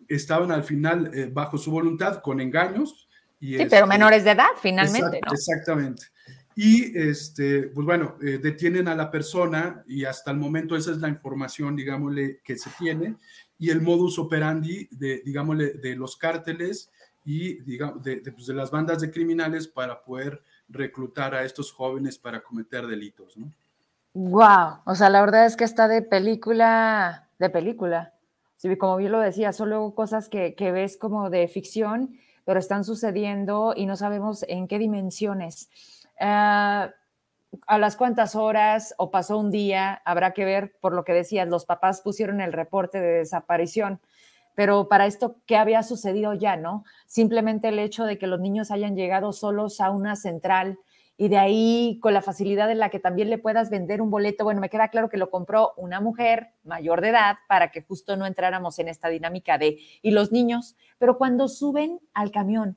[0.08, 3.08] Estaban al final eh, bajo su voluntad con engaños.
[3.40, 5.32] Y sí, pero este, menores de edad finalmente, ¿no?
[5.32, 6.04] Exactamente.
[6.54, 10.98] Y, este, pues bueno, eh, detienen a la persona y hasta el momento esa es
[10.98, 13.16] la información, digámosle, que se tiene
[13.58, 16.90] y el modus operandi de, digámosle, de los cárteles
[17.24, 22.18] y, digamos, de, pues de las bandas de criminales para poder reclutar a estos jóvenes
[22.18, 23.52] para cometer delitos, ¿no?
[24.14, 28.12] Wow, o sea, la verdad es que está de película, de película.
[28.56, 32.60] Sí, como bien lo decía, son luego cosas que, que ves como de ficción, pero
[32.60, 35.70] están sucediendo y no sabemos en qué dimensiones.
[36.20, 36.90] Eh,
[37.66, 41.48] a las cuantas horas o pasó un día, habrá que ver por lo que decías,
[41.48, 44.00] los papás pusieron el reporte de desaparición,
[44.54, 46.84] pero para esto, ¿qué había sucedido ya, no?
[47.06, 50.78] Simplemente el hecho de que los niños hayan llegado solos a una central
[51.16, 54.44] y de ahí con la facilidad en la que también le puedas vender un boleto,
[54.44, 58.16] bueno, me queda claro que lo compró una mujer mayor de edad para que justo
[58.16, 62.76] no entráramos en esta dinámica de, y los niños, pero cuando suben al camión,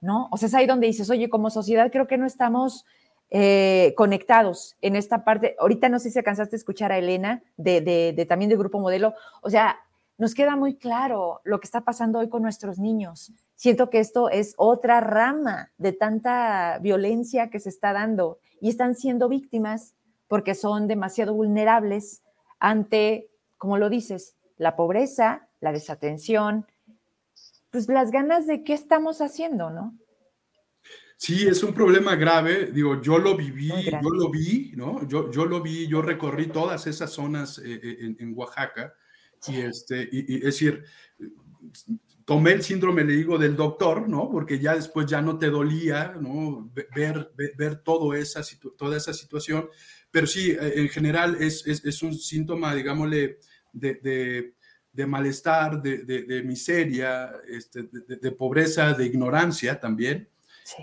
[0.00, 0.28] ¿no?
[0.30, 2.84] O sea, es ahí donde dices, oye, como sociedad creo que no estamos
[3.30, 5.56] eh, conectados en esta parte.
[5.58, 9.14] Ahorita no sé si alcanzaste a escuchar a Elena de, también del Grupo Modelo.
[9.42, 9.80] O sea,
[10.16, 13.32] nos queda muy claro lo que está pasando hoy con nuestros niños.
[13.56, 18.94] Siento que esto es otra rama de tanta violencia que se está dando y están
[18.94, 19.94] siendo víctimas
[20.28, 22.22] porque son demasiado vulnerables
[22.58, 26.66] ante, como lo dices, la pobreza, la desatención,
[27.70, 29.94] pues las ganas de qué estamos haciendo, ¿no?
[31.18, 32.70] Sí, es un problema grave.
[32.72, 33.70] Digo, yo lo viví,
[34.02, 35.06] yo lo vi, ¿no?
[35.08, 38.94] Yo, yo lo vi, yo recorrí todas esas zonas eh, eh, en, Oaxaca.
[39.48, 40.84] Y, este, y, es decir,
[42.26, 44.30] tomé el síndrome, le digo, del doctor, ¿no?
[44.30, 46.70] Porque ya después ya no te dolía, ¿no?
[46.94, 48.42] Ver, ver, todo esa,
[48.76, 49.70] toda esa situación.
[50.10, 53.38] Pero sí, eh, en general es, es, es un síntoma, digámosle,
[53.72, 54.52] de,
[54.92, 60.28] de, malestar, de, miseria, este, de, pobreza, de ignorancia también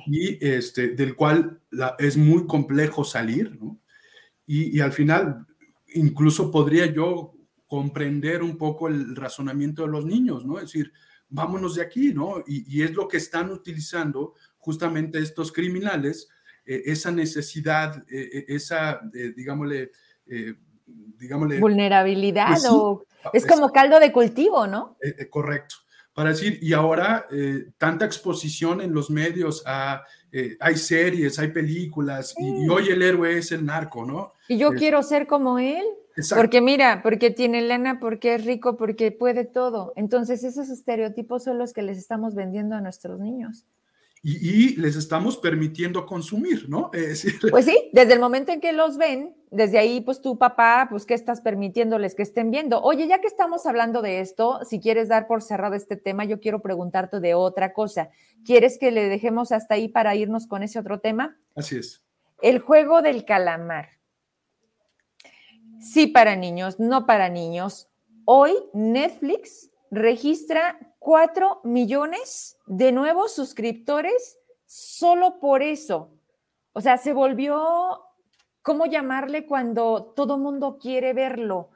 [0.07, 1.61] y este, del cual
[1.99, 3.79] es muy complejo salir, ¿no?
[4.45, 5.45] Y, y, al final,
[5.93, 7.33] incluso podría yo
[7.65, 10.57] comprender un poco el razonamiento de los niños, ¿no?
[10.57, 10.91] Es decir,
[11.29, 12.39] vámonos de aquí, ¿no?
[12.45, 16.29] Y, y es lo que están utilizando justamente estos criminales,
[16.65, 19.01] eh, esa necesidad, eh, eh, esa,
[19.35, 19.91] digámosle,
[20.85, 21.59] digámosle...
[21.59, 23.05] Vulnerabilidad pues o...
[23.31, 24.97] Es como caldo de cultivo, ¿no?
[25.29, 25.82] correcto
[26.13, 31.49] para decir, y ahora eh, tanta exposición en los medios, a, eh, hay series, hay
[31.49, 34.33] películas, y, hoy el héroe es el narco, ¿no?
[34.47, 35.83] Y yo quiero ser como él.
[36.35, 39.93] Porque mira, porque tiene lana, porque es rico, porque puede todo.
[39.95, 43.65] Entonces esos estereotipos son los que les estamos vendiendo a nuestros niños
[44.25, 46.91] y, les estamos permitiendo consumir, ¿no?
[47.51, 51.05] pues sí, desde el momento en que los ven, desde ahí, pues tu papá, pues,
[51.05, 52.81] ¿qué estás permitiéndoles que estén viendo?
[52.81, 56.39] Oye, ya que estamos hablando de esto, si quieres dar por cerrado este tema, yo
[56.39, 58.09] quiero preguntarte de otra cosa.
[58.45, 61.37] ¿Quieres que le dejemos hasta ahí para irnos con ese otro tema?
[61.53, 62.01] Así es.
[62.41, 63.89] El juego del calamar.
[65.81, 67.89] Sí para niños, no para niños.
[68.23, 76.17] Hoy Netflix registra 4 millones de nuevos suscriptores solo por eso.
[76.71, 77.99] O sea, se volvió,
[78.61, 81.71] ¿cómo llamarle cuando todo mundo quiere verlo?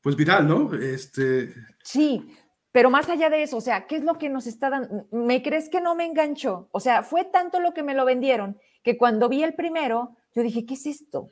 [0.00, 0.74] Pues viral, ¿no?
[0.74, 1.54] Este...
[1.84, 2.34] Sí,
[2.72, 5.06] pero más allá de eso, o sea, ¿qué es lo que nos está dando?
[5.12, 6.68] ¿Me crees que no me enganchó?
[6.72, 10.42] O sea, fue tanto lo que me lo vendieron que cuando vi el primero, yo
[10.42, 11.28] dije, ¿qué es esto?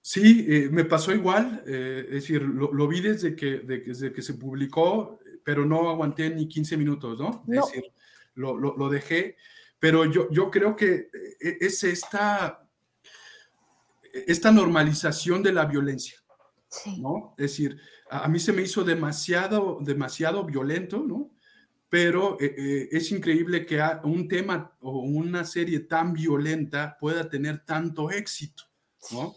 [0.00, 4.34] Sí, eh, me pasó igual, eh, es decir, lo, vi desde que, desde que se
[4.34, 5.18] publicó,
[5.48, 7.42] pero no aguanté ni 15 minutos, ¿no?
[7.48, 7.90] Es decir,
[8.34, 9.38] lo, dejé,
[9.78, 11.08] pero yo, yo creo que
[11.40, 12.68] eh, es esta,
[14.12, 16.18] esta normalización de la violencia,
[16.98, 17.34] ¿no?
[17.38, 17.80] Es decir,
[18.10, 21.30] a, mí se me hizo demasiado, demasiado violento, ¿no?
[21.88, 28.64] Pero es increíble que un tema o una serie tan violenta pueda tener tanto éxito,
[29.12, 29.34] ¿no?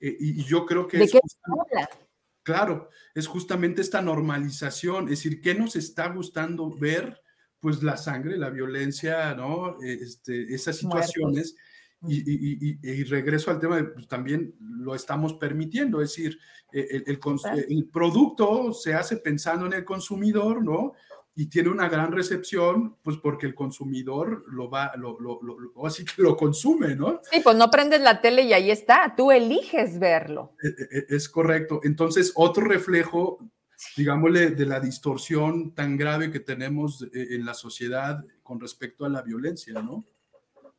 [0.00, 0.98] Eh, y, yo creo que...
[0.98, 1.20] ¿De es qué
[2.44, 7.22] Claro, es justamente esta normalización, es decir, ¿qué nos está gustando ver?
[7.58, 9.78] Pues la sangre, la violencia, ¿no?
[9.82, 11.56] Este, esas situaciones.
[12.06, 16.38] Y, regreso al tema, de, pues también lo estamos permitiendo, es decir,
[16.70, 17.18] e, el,
[17.66, 20.92] el, producto se hace pensando en el consumidor, ¿no?
[21.36, 26.04] Y tiene una gran recepción, pues porque el consumidor lo va, lo, lo, lo, así
[26.04, 27.20] que lo consume, ¿no?
[27.30, 30.52] Sí, pues no prendes la tele y ahí está, tú eliges verlo.
[30.62, 31.80] E, e, e, es correcto.
[31.82, 33.38] Entonces, otro reflejo,
[33.96, 39.22] digámosle, de la distorsión tan grave que tenemos en la sociedad con respecto a la
[39.22, 40.04] violencia, ¿no?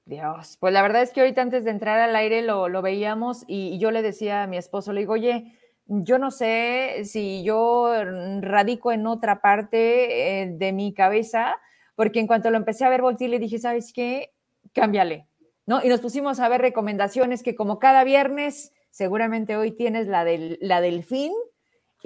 [0.06, 3.44] Dios, pues la verdad es que ahorita antes de entrar al aire lo, lo veíamos
[3.48, 7.44] y, y yo le decía a mi esposo, le digo, oye, yo no sé si
[7.44, 7.94] yo
[8.42, 11.58] radico en otra parte eh, de mi cabeza,
[11.96, 14.34] porque en cuanto lo empecé a ver, volteé y le dije, ¿sabes qué?
[14.74, 15.28] Cámbiale,
[15.66, 15.84] ¿no?
[15.84, 20.58] Y nos pusimos a ver recomendaciones que como cada viernes, seguramente hoy tienes la del,
[20.62, 21.32] la del fin,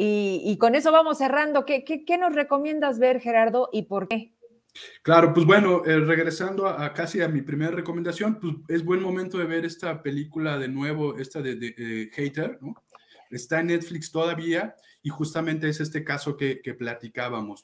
[0.02, 1.66] y, con eso vamos cerrando.
[1.66, 4.34] ¿Qué, ¿Qué, nos recomiendas ver, Gerardo, y por qué?
[5.02, 9.38] Claro, pues bueno, eh, regresando a, casi a mi primera recomendación, pues es buen momento
[9.38, 12.76] de ver esta película de nuevo, esta de, de Hater, ¿no?
[13.30, 17.64] Está en Netflix todavía y justamente es este caso que, platicábamos.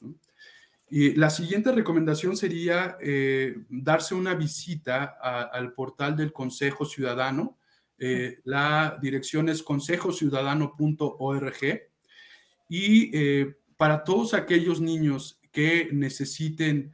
[0.88, 5.16] Y la siguiente recomendación sería eh, darse una visita
[5.52, 7.58] al portal del Consejo Ciudadano.
[7.98, 11.82] Eh, la dirección es consejociudadano.org.
[12.68, 16.92] Y eh, para todos aquellos niños que necesiten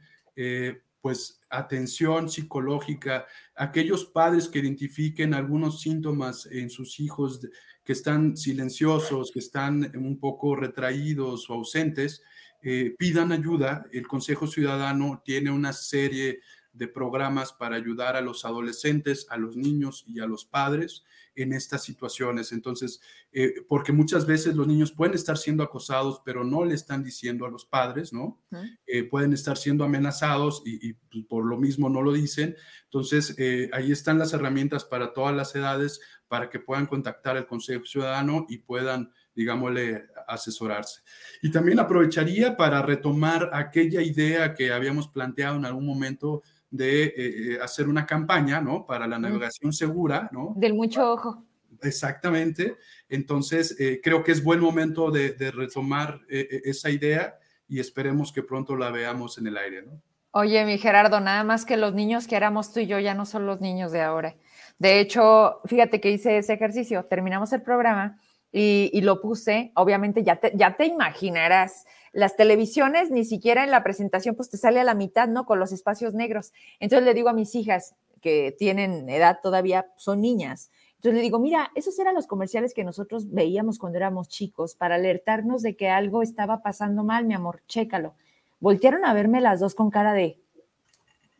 [1.03, 7.41] pues atención psicológica, aquellos padres que identifiquen algunos síntomas en sus hijos
[7.83, 12.21] que están silenciosos, que están un poco retraídos o ausentes,
[12.61, 13.85] eh, pidan ayuda.
[13.91, 16.39] El Consejo Ciudadano tiene una serie
[16.73, 21.03] de programas para ayudar a los adolescentes, a los niños y a los padres
[21.35, 22.51] en estas situaciones.
[22.51, 22.99] Entonces,
[23.31, 27.45] eh, porque muchas veces los niños pueden estar siendo acosados, pero no le están diciendo
[27.45, 28.41] a los padres, ¿no?
[28.85, 32.55] Eh, pueden estar siendo amenazados y, pues, por lo mismo no lo dicen.
[32.85, 35.99] Entonces, eh, ahí están las herramientas para todas las edades
[36.33, 41.03] para que puedan contactar al Consejo Ciudadano y puedan, digámosle, asesorarse.
[41.43, 47.13] Y también aprovecharía para retomar aquella idea que habíamos planteado en algún momento de eh,
[47.17, 48.83] eh, hacer una campaña, ¿no?
[48.87, 50.55] Para la navegación segura, ¿no?
[50.55, 51.45] Del mucho ojo.
[51.83, 52.77] Exactamente.
[53.07, 58.75] Entonces, eh, creo que es buen momento de, retomar esa idea y esperemos que pronto
[58.75, 60.01] la veamos en el aire, ¿no?
[60.31, 63.27] Oye, mi Gerardo, nada más que los niños que éramos tú y yo ya no
[63.27, 64.35] son los niños de ahora.
[64.79, 68.19] De hecho, fíjate que hice ese ejercicio, terminamos el programa
[68.51, 73.83] y, lo puse, obviamente ya te, ya te imaginarás, las televisiones ni siquiera en la
[73.83, 75.45] presentación pues te sale a la mitad, ¿no?
[75.45, 76.53] Con los espacios negros.
[76.79, 80.71] Entonces le digo a mis hijas que tienen edad todavía, son niñas.
[80.95, 84.95] Entonces le digo, mira, esos eran los comerciales que nosotros veíamos cuando éramos chicos para
[84.95, 88.13] alertarnos de que algo estaba pasando mal, mi amor, chécalo.
[88.59, 90.39] Voltearon a verme las dos con cara de,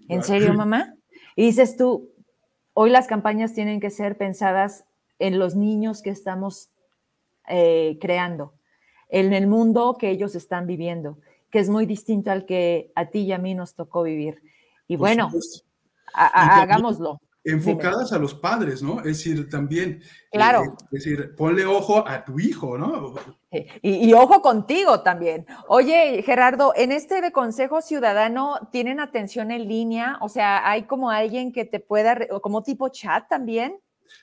[0.10, 0.96] ¿en serio, mamá?
[1.36, 2.10] Y dices tú,
[2.74, 4.86] hoy las campañas tienen que ser pensadas
[5.20, 6.70] en los niños que estamos
[7.48, 8.54] eh, creando
[9.14, 11.20] en el mundo que ellos están viviendo,
[11.52, 14.42] que es muy distinto al que a ti y a mí nos tocó vivir.
[14.88, 15.30] Y bueno,
[16.14, 17.22] hagámoslo.
[17.46, 19.00] Enfocadas a los padres, ¿no?
[19.00, 20.02] Es decir, también.
[20.32, 20.64] Claro.
[20.64, 23.16] Eh, es decir, ponle ojo a tu hijo, ¿no?
[23.82, 25.46] Y, y, ojo contigo también.
[25.68, 30.18] Oye, Gerardo, en este de Consejo Ciudadano, ¿tienen atención en línea?
[30.22, 33.78] O sea, ¿hay como alguien que te pueda, como tipo chat también?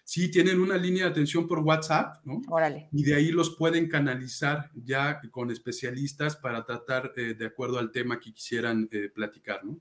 [0.04, 2.42] Sí, tienen una línea de atención por WhatsApp, ¿no?
[2.48, 2.88] Órale.
[2.92, 7.90] Y de ahí los pueden canalizar ya con especialistas para tratar eh, de acuerdo al
[7.90, 9.78] tema que quisieran eh, platicar, ¿no?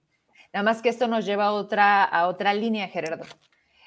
[0.54, 3.26] Nada más que esto nos lleva a otra, a otra línea, Gerardo.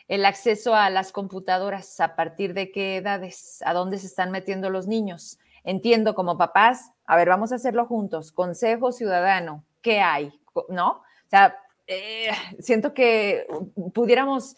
[0.08, 3.62] El acceso a las computadoras, ¿a partir de qué edades?
[3.64, 5.38] ¿A dónde se están metiendo los niños?
[5.64, 8.32] Entiendo como papás, a ver, vamos a hacerlo juntos.
[8.32, 10.32] Consejo Ciudadano, ¿qué hay?
[10.68, 10.90] ¿No?
[10.90, 11.56] O sea,
[11.86, 13.46] eh, siento que
[13.92, 14.56] pudiéramos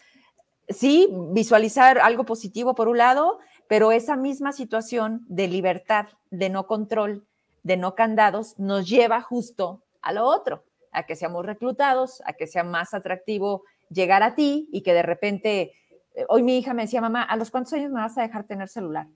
[0.69, 3.39] sí, visualizar algo positivo por un lado,
[3.69, 7.27] pero esa misma situación de libertad, de no control,
[7.63, 10.65] de no candados, nos lleva justo a lo otro,
[10.95, 15.03] a que seamos reclutados, a que sea más atractivo llegar a ti y que de
[15.03, 15.73] repente,
[16.15, 18.45] eh, hoy mi hija me decía, mamá, ¿a los cuántos años me vas a dejar
[18.45, 19.09] tener celular?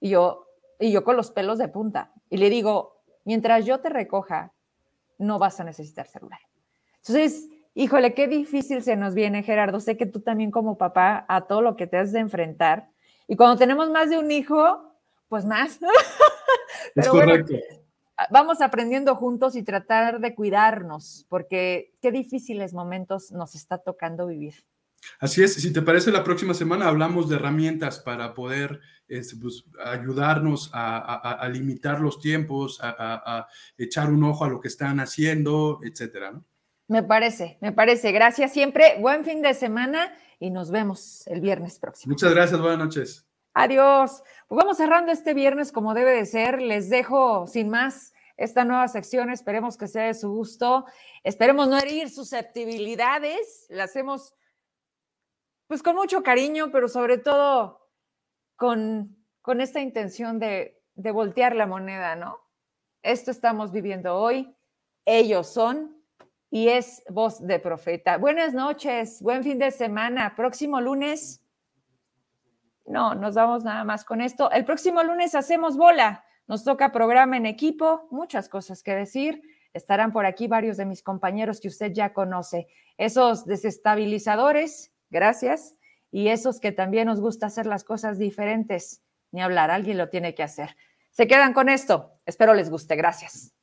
[0.00, 0.46] Y yo,
[0.78, 4.52] y yo con los pelos de punta, y le digo, mientras yo te recoja,
[5.18, 6.40] no vas a necesitar celular.
[6.98, 9.80] Entonces, Híjole, qué difícil se nos viene, Gerardo.
[9.80, 12.88] Sé que tú también como papá a todo lo que te has de enfrentar.
[13.28, 14.94] Y cuando tenemos más de un hijo,
[15.28, 15.78] pues más.
[16.94, 17.52] es correcto.
[18.30, 24.54] Vamos aprendiendo juntos y tratar de cuidarnos, porque qué difíciles momentos nos está tocando vivir.
[25.20, 29.64] Así es, si te parece, la próxima semana hablamos de herramientas para poder este, pues,
[29.84, 33.48] ayudarnos a, limitar los tiempos, a, a,
[33.78, 36.44] echar un ojo a lo que están haciendo, etcétera, ¿no?
[36.88, 38.12] Me parece, me parece.
[38.12, 38.96] Gracias siempre.
[39.00, 42.12] Buen fin de semana y nos vemos el viernes próximo.
[42.12, 43.26] Muchas gracias, buenas noches.
[43.58, 44.22] Adiós.
[44.48, 46.60] Pues vamos cerrando este viernes como debe de ser.
[46.60, 49.30] Les dejo sin más esta nueva sección.
[49.30, 50.84] Esperemos que sea de su gusto.
[51.24, 53.64] Esperemos no herir susceptibilidades.
[53.70, 54.34] La hacemos
[55.68, 57.88] pues con mucho cariño, pero sobre todo
[58.56, 62.38] con, con esta intención de, de voltear la moneda, ¿no?
[63.02, 64.54] Esto estamos viviendo hoy.
[65.06, 65.96] Ellos son
[66.50, 68.18] y es voz de profeta.
[68.18, 70.34] Buenas noches, buen fin de semana.
[70.36, 71.45] Próximo lunes.
[72.86, 74.50] No, nos vamos nada más con esto.
[74.50, 76.24] El próximo lunes hacemos bola.
[76.46, 79.42] Nos toca programa en equipo, muchas cosas que decir.
[79.72, 82.68] Estarán por aquí varios de mis compañeros que usted ya conoce.
[82.96, 85.74] Esos desestabilizadores, gracias.
[86.12, 89.02] Y esos que también nos gusta hacer las cosas diferentes.
[89.32, 90.76] Ni hablar, alguien lo tiene que hacer.
[91.10, 92.12] Se quedan con esto.
[92.24, 92.94] Espero les guste.
[92.94, 93.55] Gracias.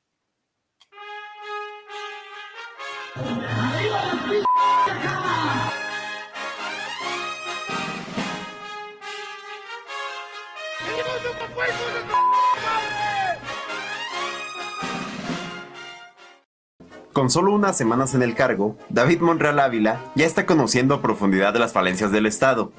[17.14, 21.54] Con solo unas semanas en el cargo, David Monreal Ávila ya está conociendo a profundidad
[21.54, 22.74] de las falencias del Estado.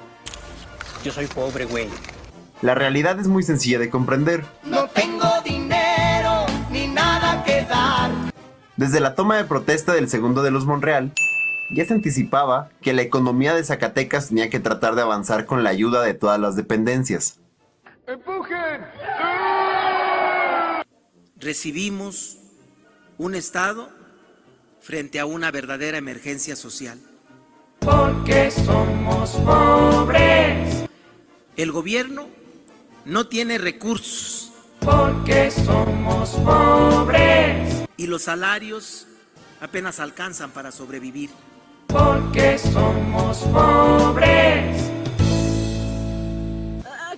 [1.05, 1.87] Yo soy pobre, güey.
[2.61, 4.43] La realidad es muy sencilla de comprender.
[4.65, 8.11] No tengo dinero ni nada que dar.
[8.75, 11.13] Desde la toma de protesta del segundo de los Monreal,
[11.73, 15.69] ya se anticipaba que la economía de Zacatecas tenía que tratar de avanzar con la
[15.69, 17.39] ayuda de todas las dependencias.
[18.05, 18.81] ¡Empujen!
[21.37, 22.37] Recibimos
[23.17, 23.94] un Estado
[24.85, 26.99] frente a una verdadera emergencia social.
[27.79, 30.85] Porque somos pobres.
[31.57, 32.27] El gobierno
[33.03, 34.51] no tiene recursos.
[34.79, 37.87] Porque somos pobres.
[37.97, 39.07] Y los salarios
[39.59, 41.31] apenas alcanzan para sobrevivir.
[41.87, 44.91] Porque somos pobres.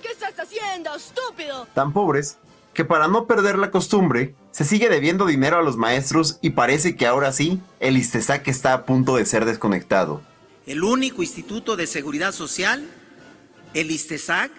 [0.00, 1.66] ¿Qué estás haciendo, estúpido?
[1.74, 2.38] Tan pobres
[2.78, 6.94] que para no perder la costumbre, se sigue debiendo dinero a los maestros y parece
[6.94, 10.22] que ahora sí, el ISTESAC está a punto de ser desconectado.
[10.64, 12.88] El único instituto de seguridad social,
[13.74, 14.52] el ISTESAC,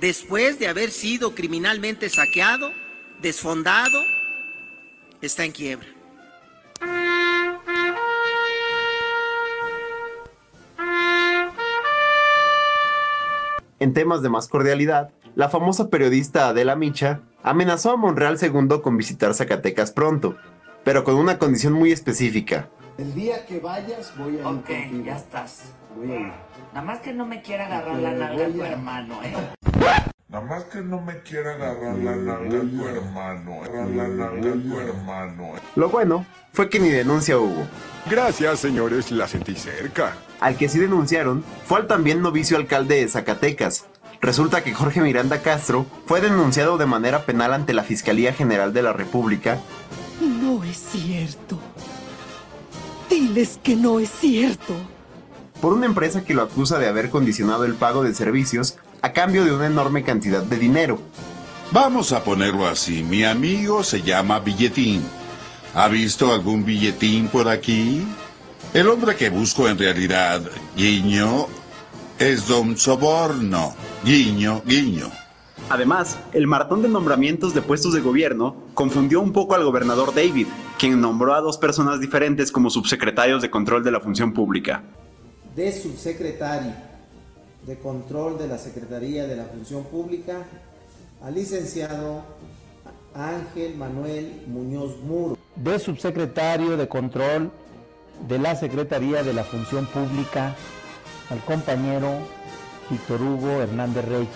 [0.00, 2.70] después de haber sido criminalmente saqueado,
[3.20, 4.00] desfondado,
[5.20, 5.88] está en quiebra.
[13.78, 18.96] En temas de más cordialidad, la famosa periodista Adela Micha amenazó a Monreal II con
[18.96, 20.36] visitar Zacatecas pronto,
[20.84, 22.68] pero con una condición muy específica.
[22.98, 24.68] El día que vayas voy a Ok,
[25.04, 25.72] ya estás.
[26.72, 29.34] Nada más que no me quiera agarrar la nalga tu hermano, ¿eh?
[30.28, 34.80] Nada más que no me quiera agarrar la nalga tu hermano, agarrar la nalga tu
[34.80, 35.52] hermano.
[35.76, 37.66] Lo bueno fue que ni denuncia hubo.
[38.08, 40.16] Gracias, señores, la sentí cerca.
[40.40, 43.86] Al que sí denunciaron fue al también novicio alcalde de Zacatecas.
[44.22, 48.82] Resulta que Jorge Miranda Castro fue denunciado de manera penal ante la Fiscalía General de
[48.82, 49.58] la República.
[50.20, 51.58] No es cierto.
[53.10, 54.74] Diles que no es cierto.
[55.60, 59.44] Por una empresa que lo acusa de haber condicionado el pago de servicios a cambio
[59.44, 61.00] de una enorme cantidad de dinero.
[61.72, 65.02] Vamos a ponerlo así, mi amigo se llama Billetín.
[65.74, 68.06] ¿Ha visto algún billetín por aquí?
[68.72, 70.42] El hombre que busco en realidad,
[70.76, 71.48] guiño,
[72.20, 73.74] es Don Soborno.
[74.04, 75.10] Guiño, guiño.
[75.70, 80.48] Además, el maratón de nombramientos de puestos de gobierno confundió un poco al gobernador David,
[80.76, 84.82] quien nombró a dos personas diferentes como subsecretarios de control de la función pública.
[85.54, 86.72] De subsecretario
[87.64, 90.38] de control de la Secretaría de la Función Pública
[91.22, 92.24] al licenciado
[93.14, 95.38] Ángel Manuel Muñoz Muro.
[95.54, 97.52] De subsecretario de control
[98.26, 100.56] de la Secretaría de la Función Pública
[101.30, 102.18] al compañero
[102.92, 104.28] Víctor Hugo Hernández Reyes.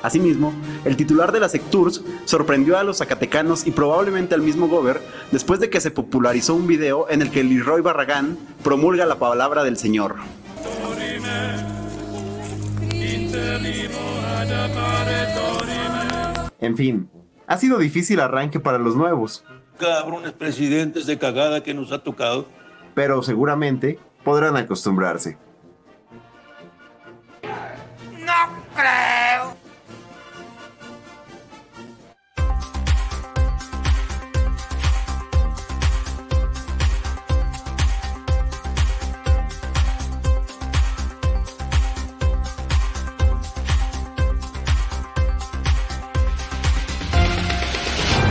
[0.00, 0.52] Asimismo,
[0.84, 5.00] el titular de la Secturs sorprendió a los zacatecanos y probablemente al mismo Gober
[5.32, 9.64] después de que se popularizó un video en el que Leroy Barragán promulga la palabra
[9.64, 10.16] del Señor.
[16.60, 17.10] En fin,
[17.48, 19.44] ha sido difícil arranque para los nuevos.
[19.78, 22.46] Cabrones presidentes de cagada que nos ha tocado.
[22.94, 25.36] Pero seguramente podrán acostumbrarse.
[28.18, 29.21] ¡No!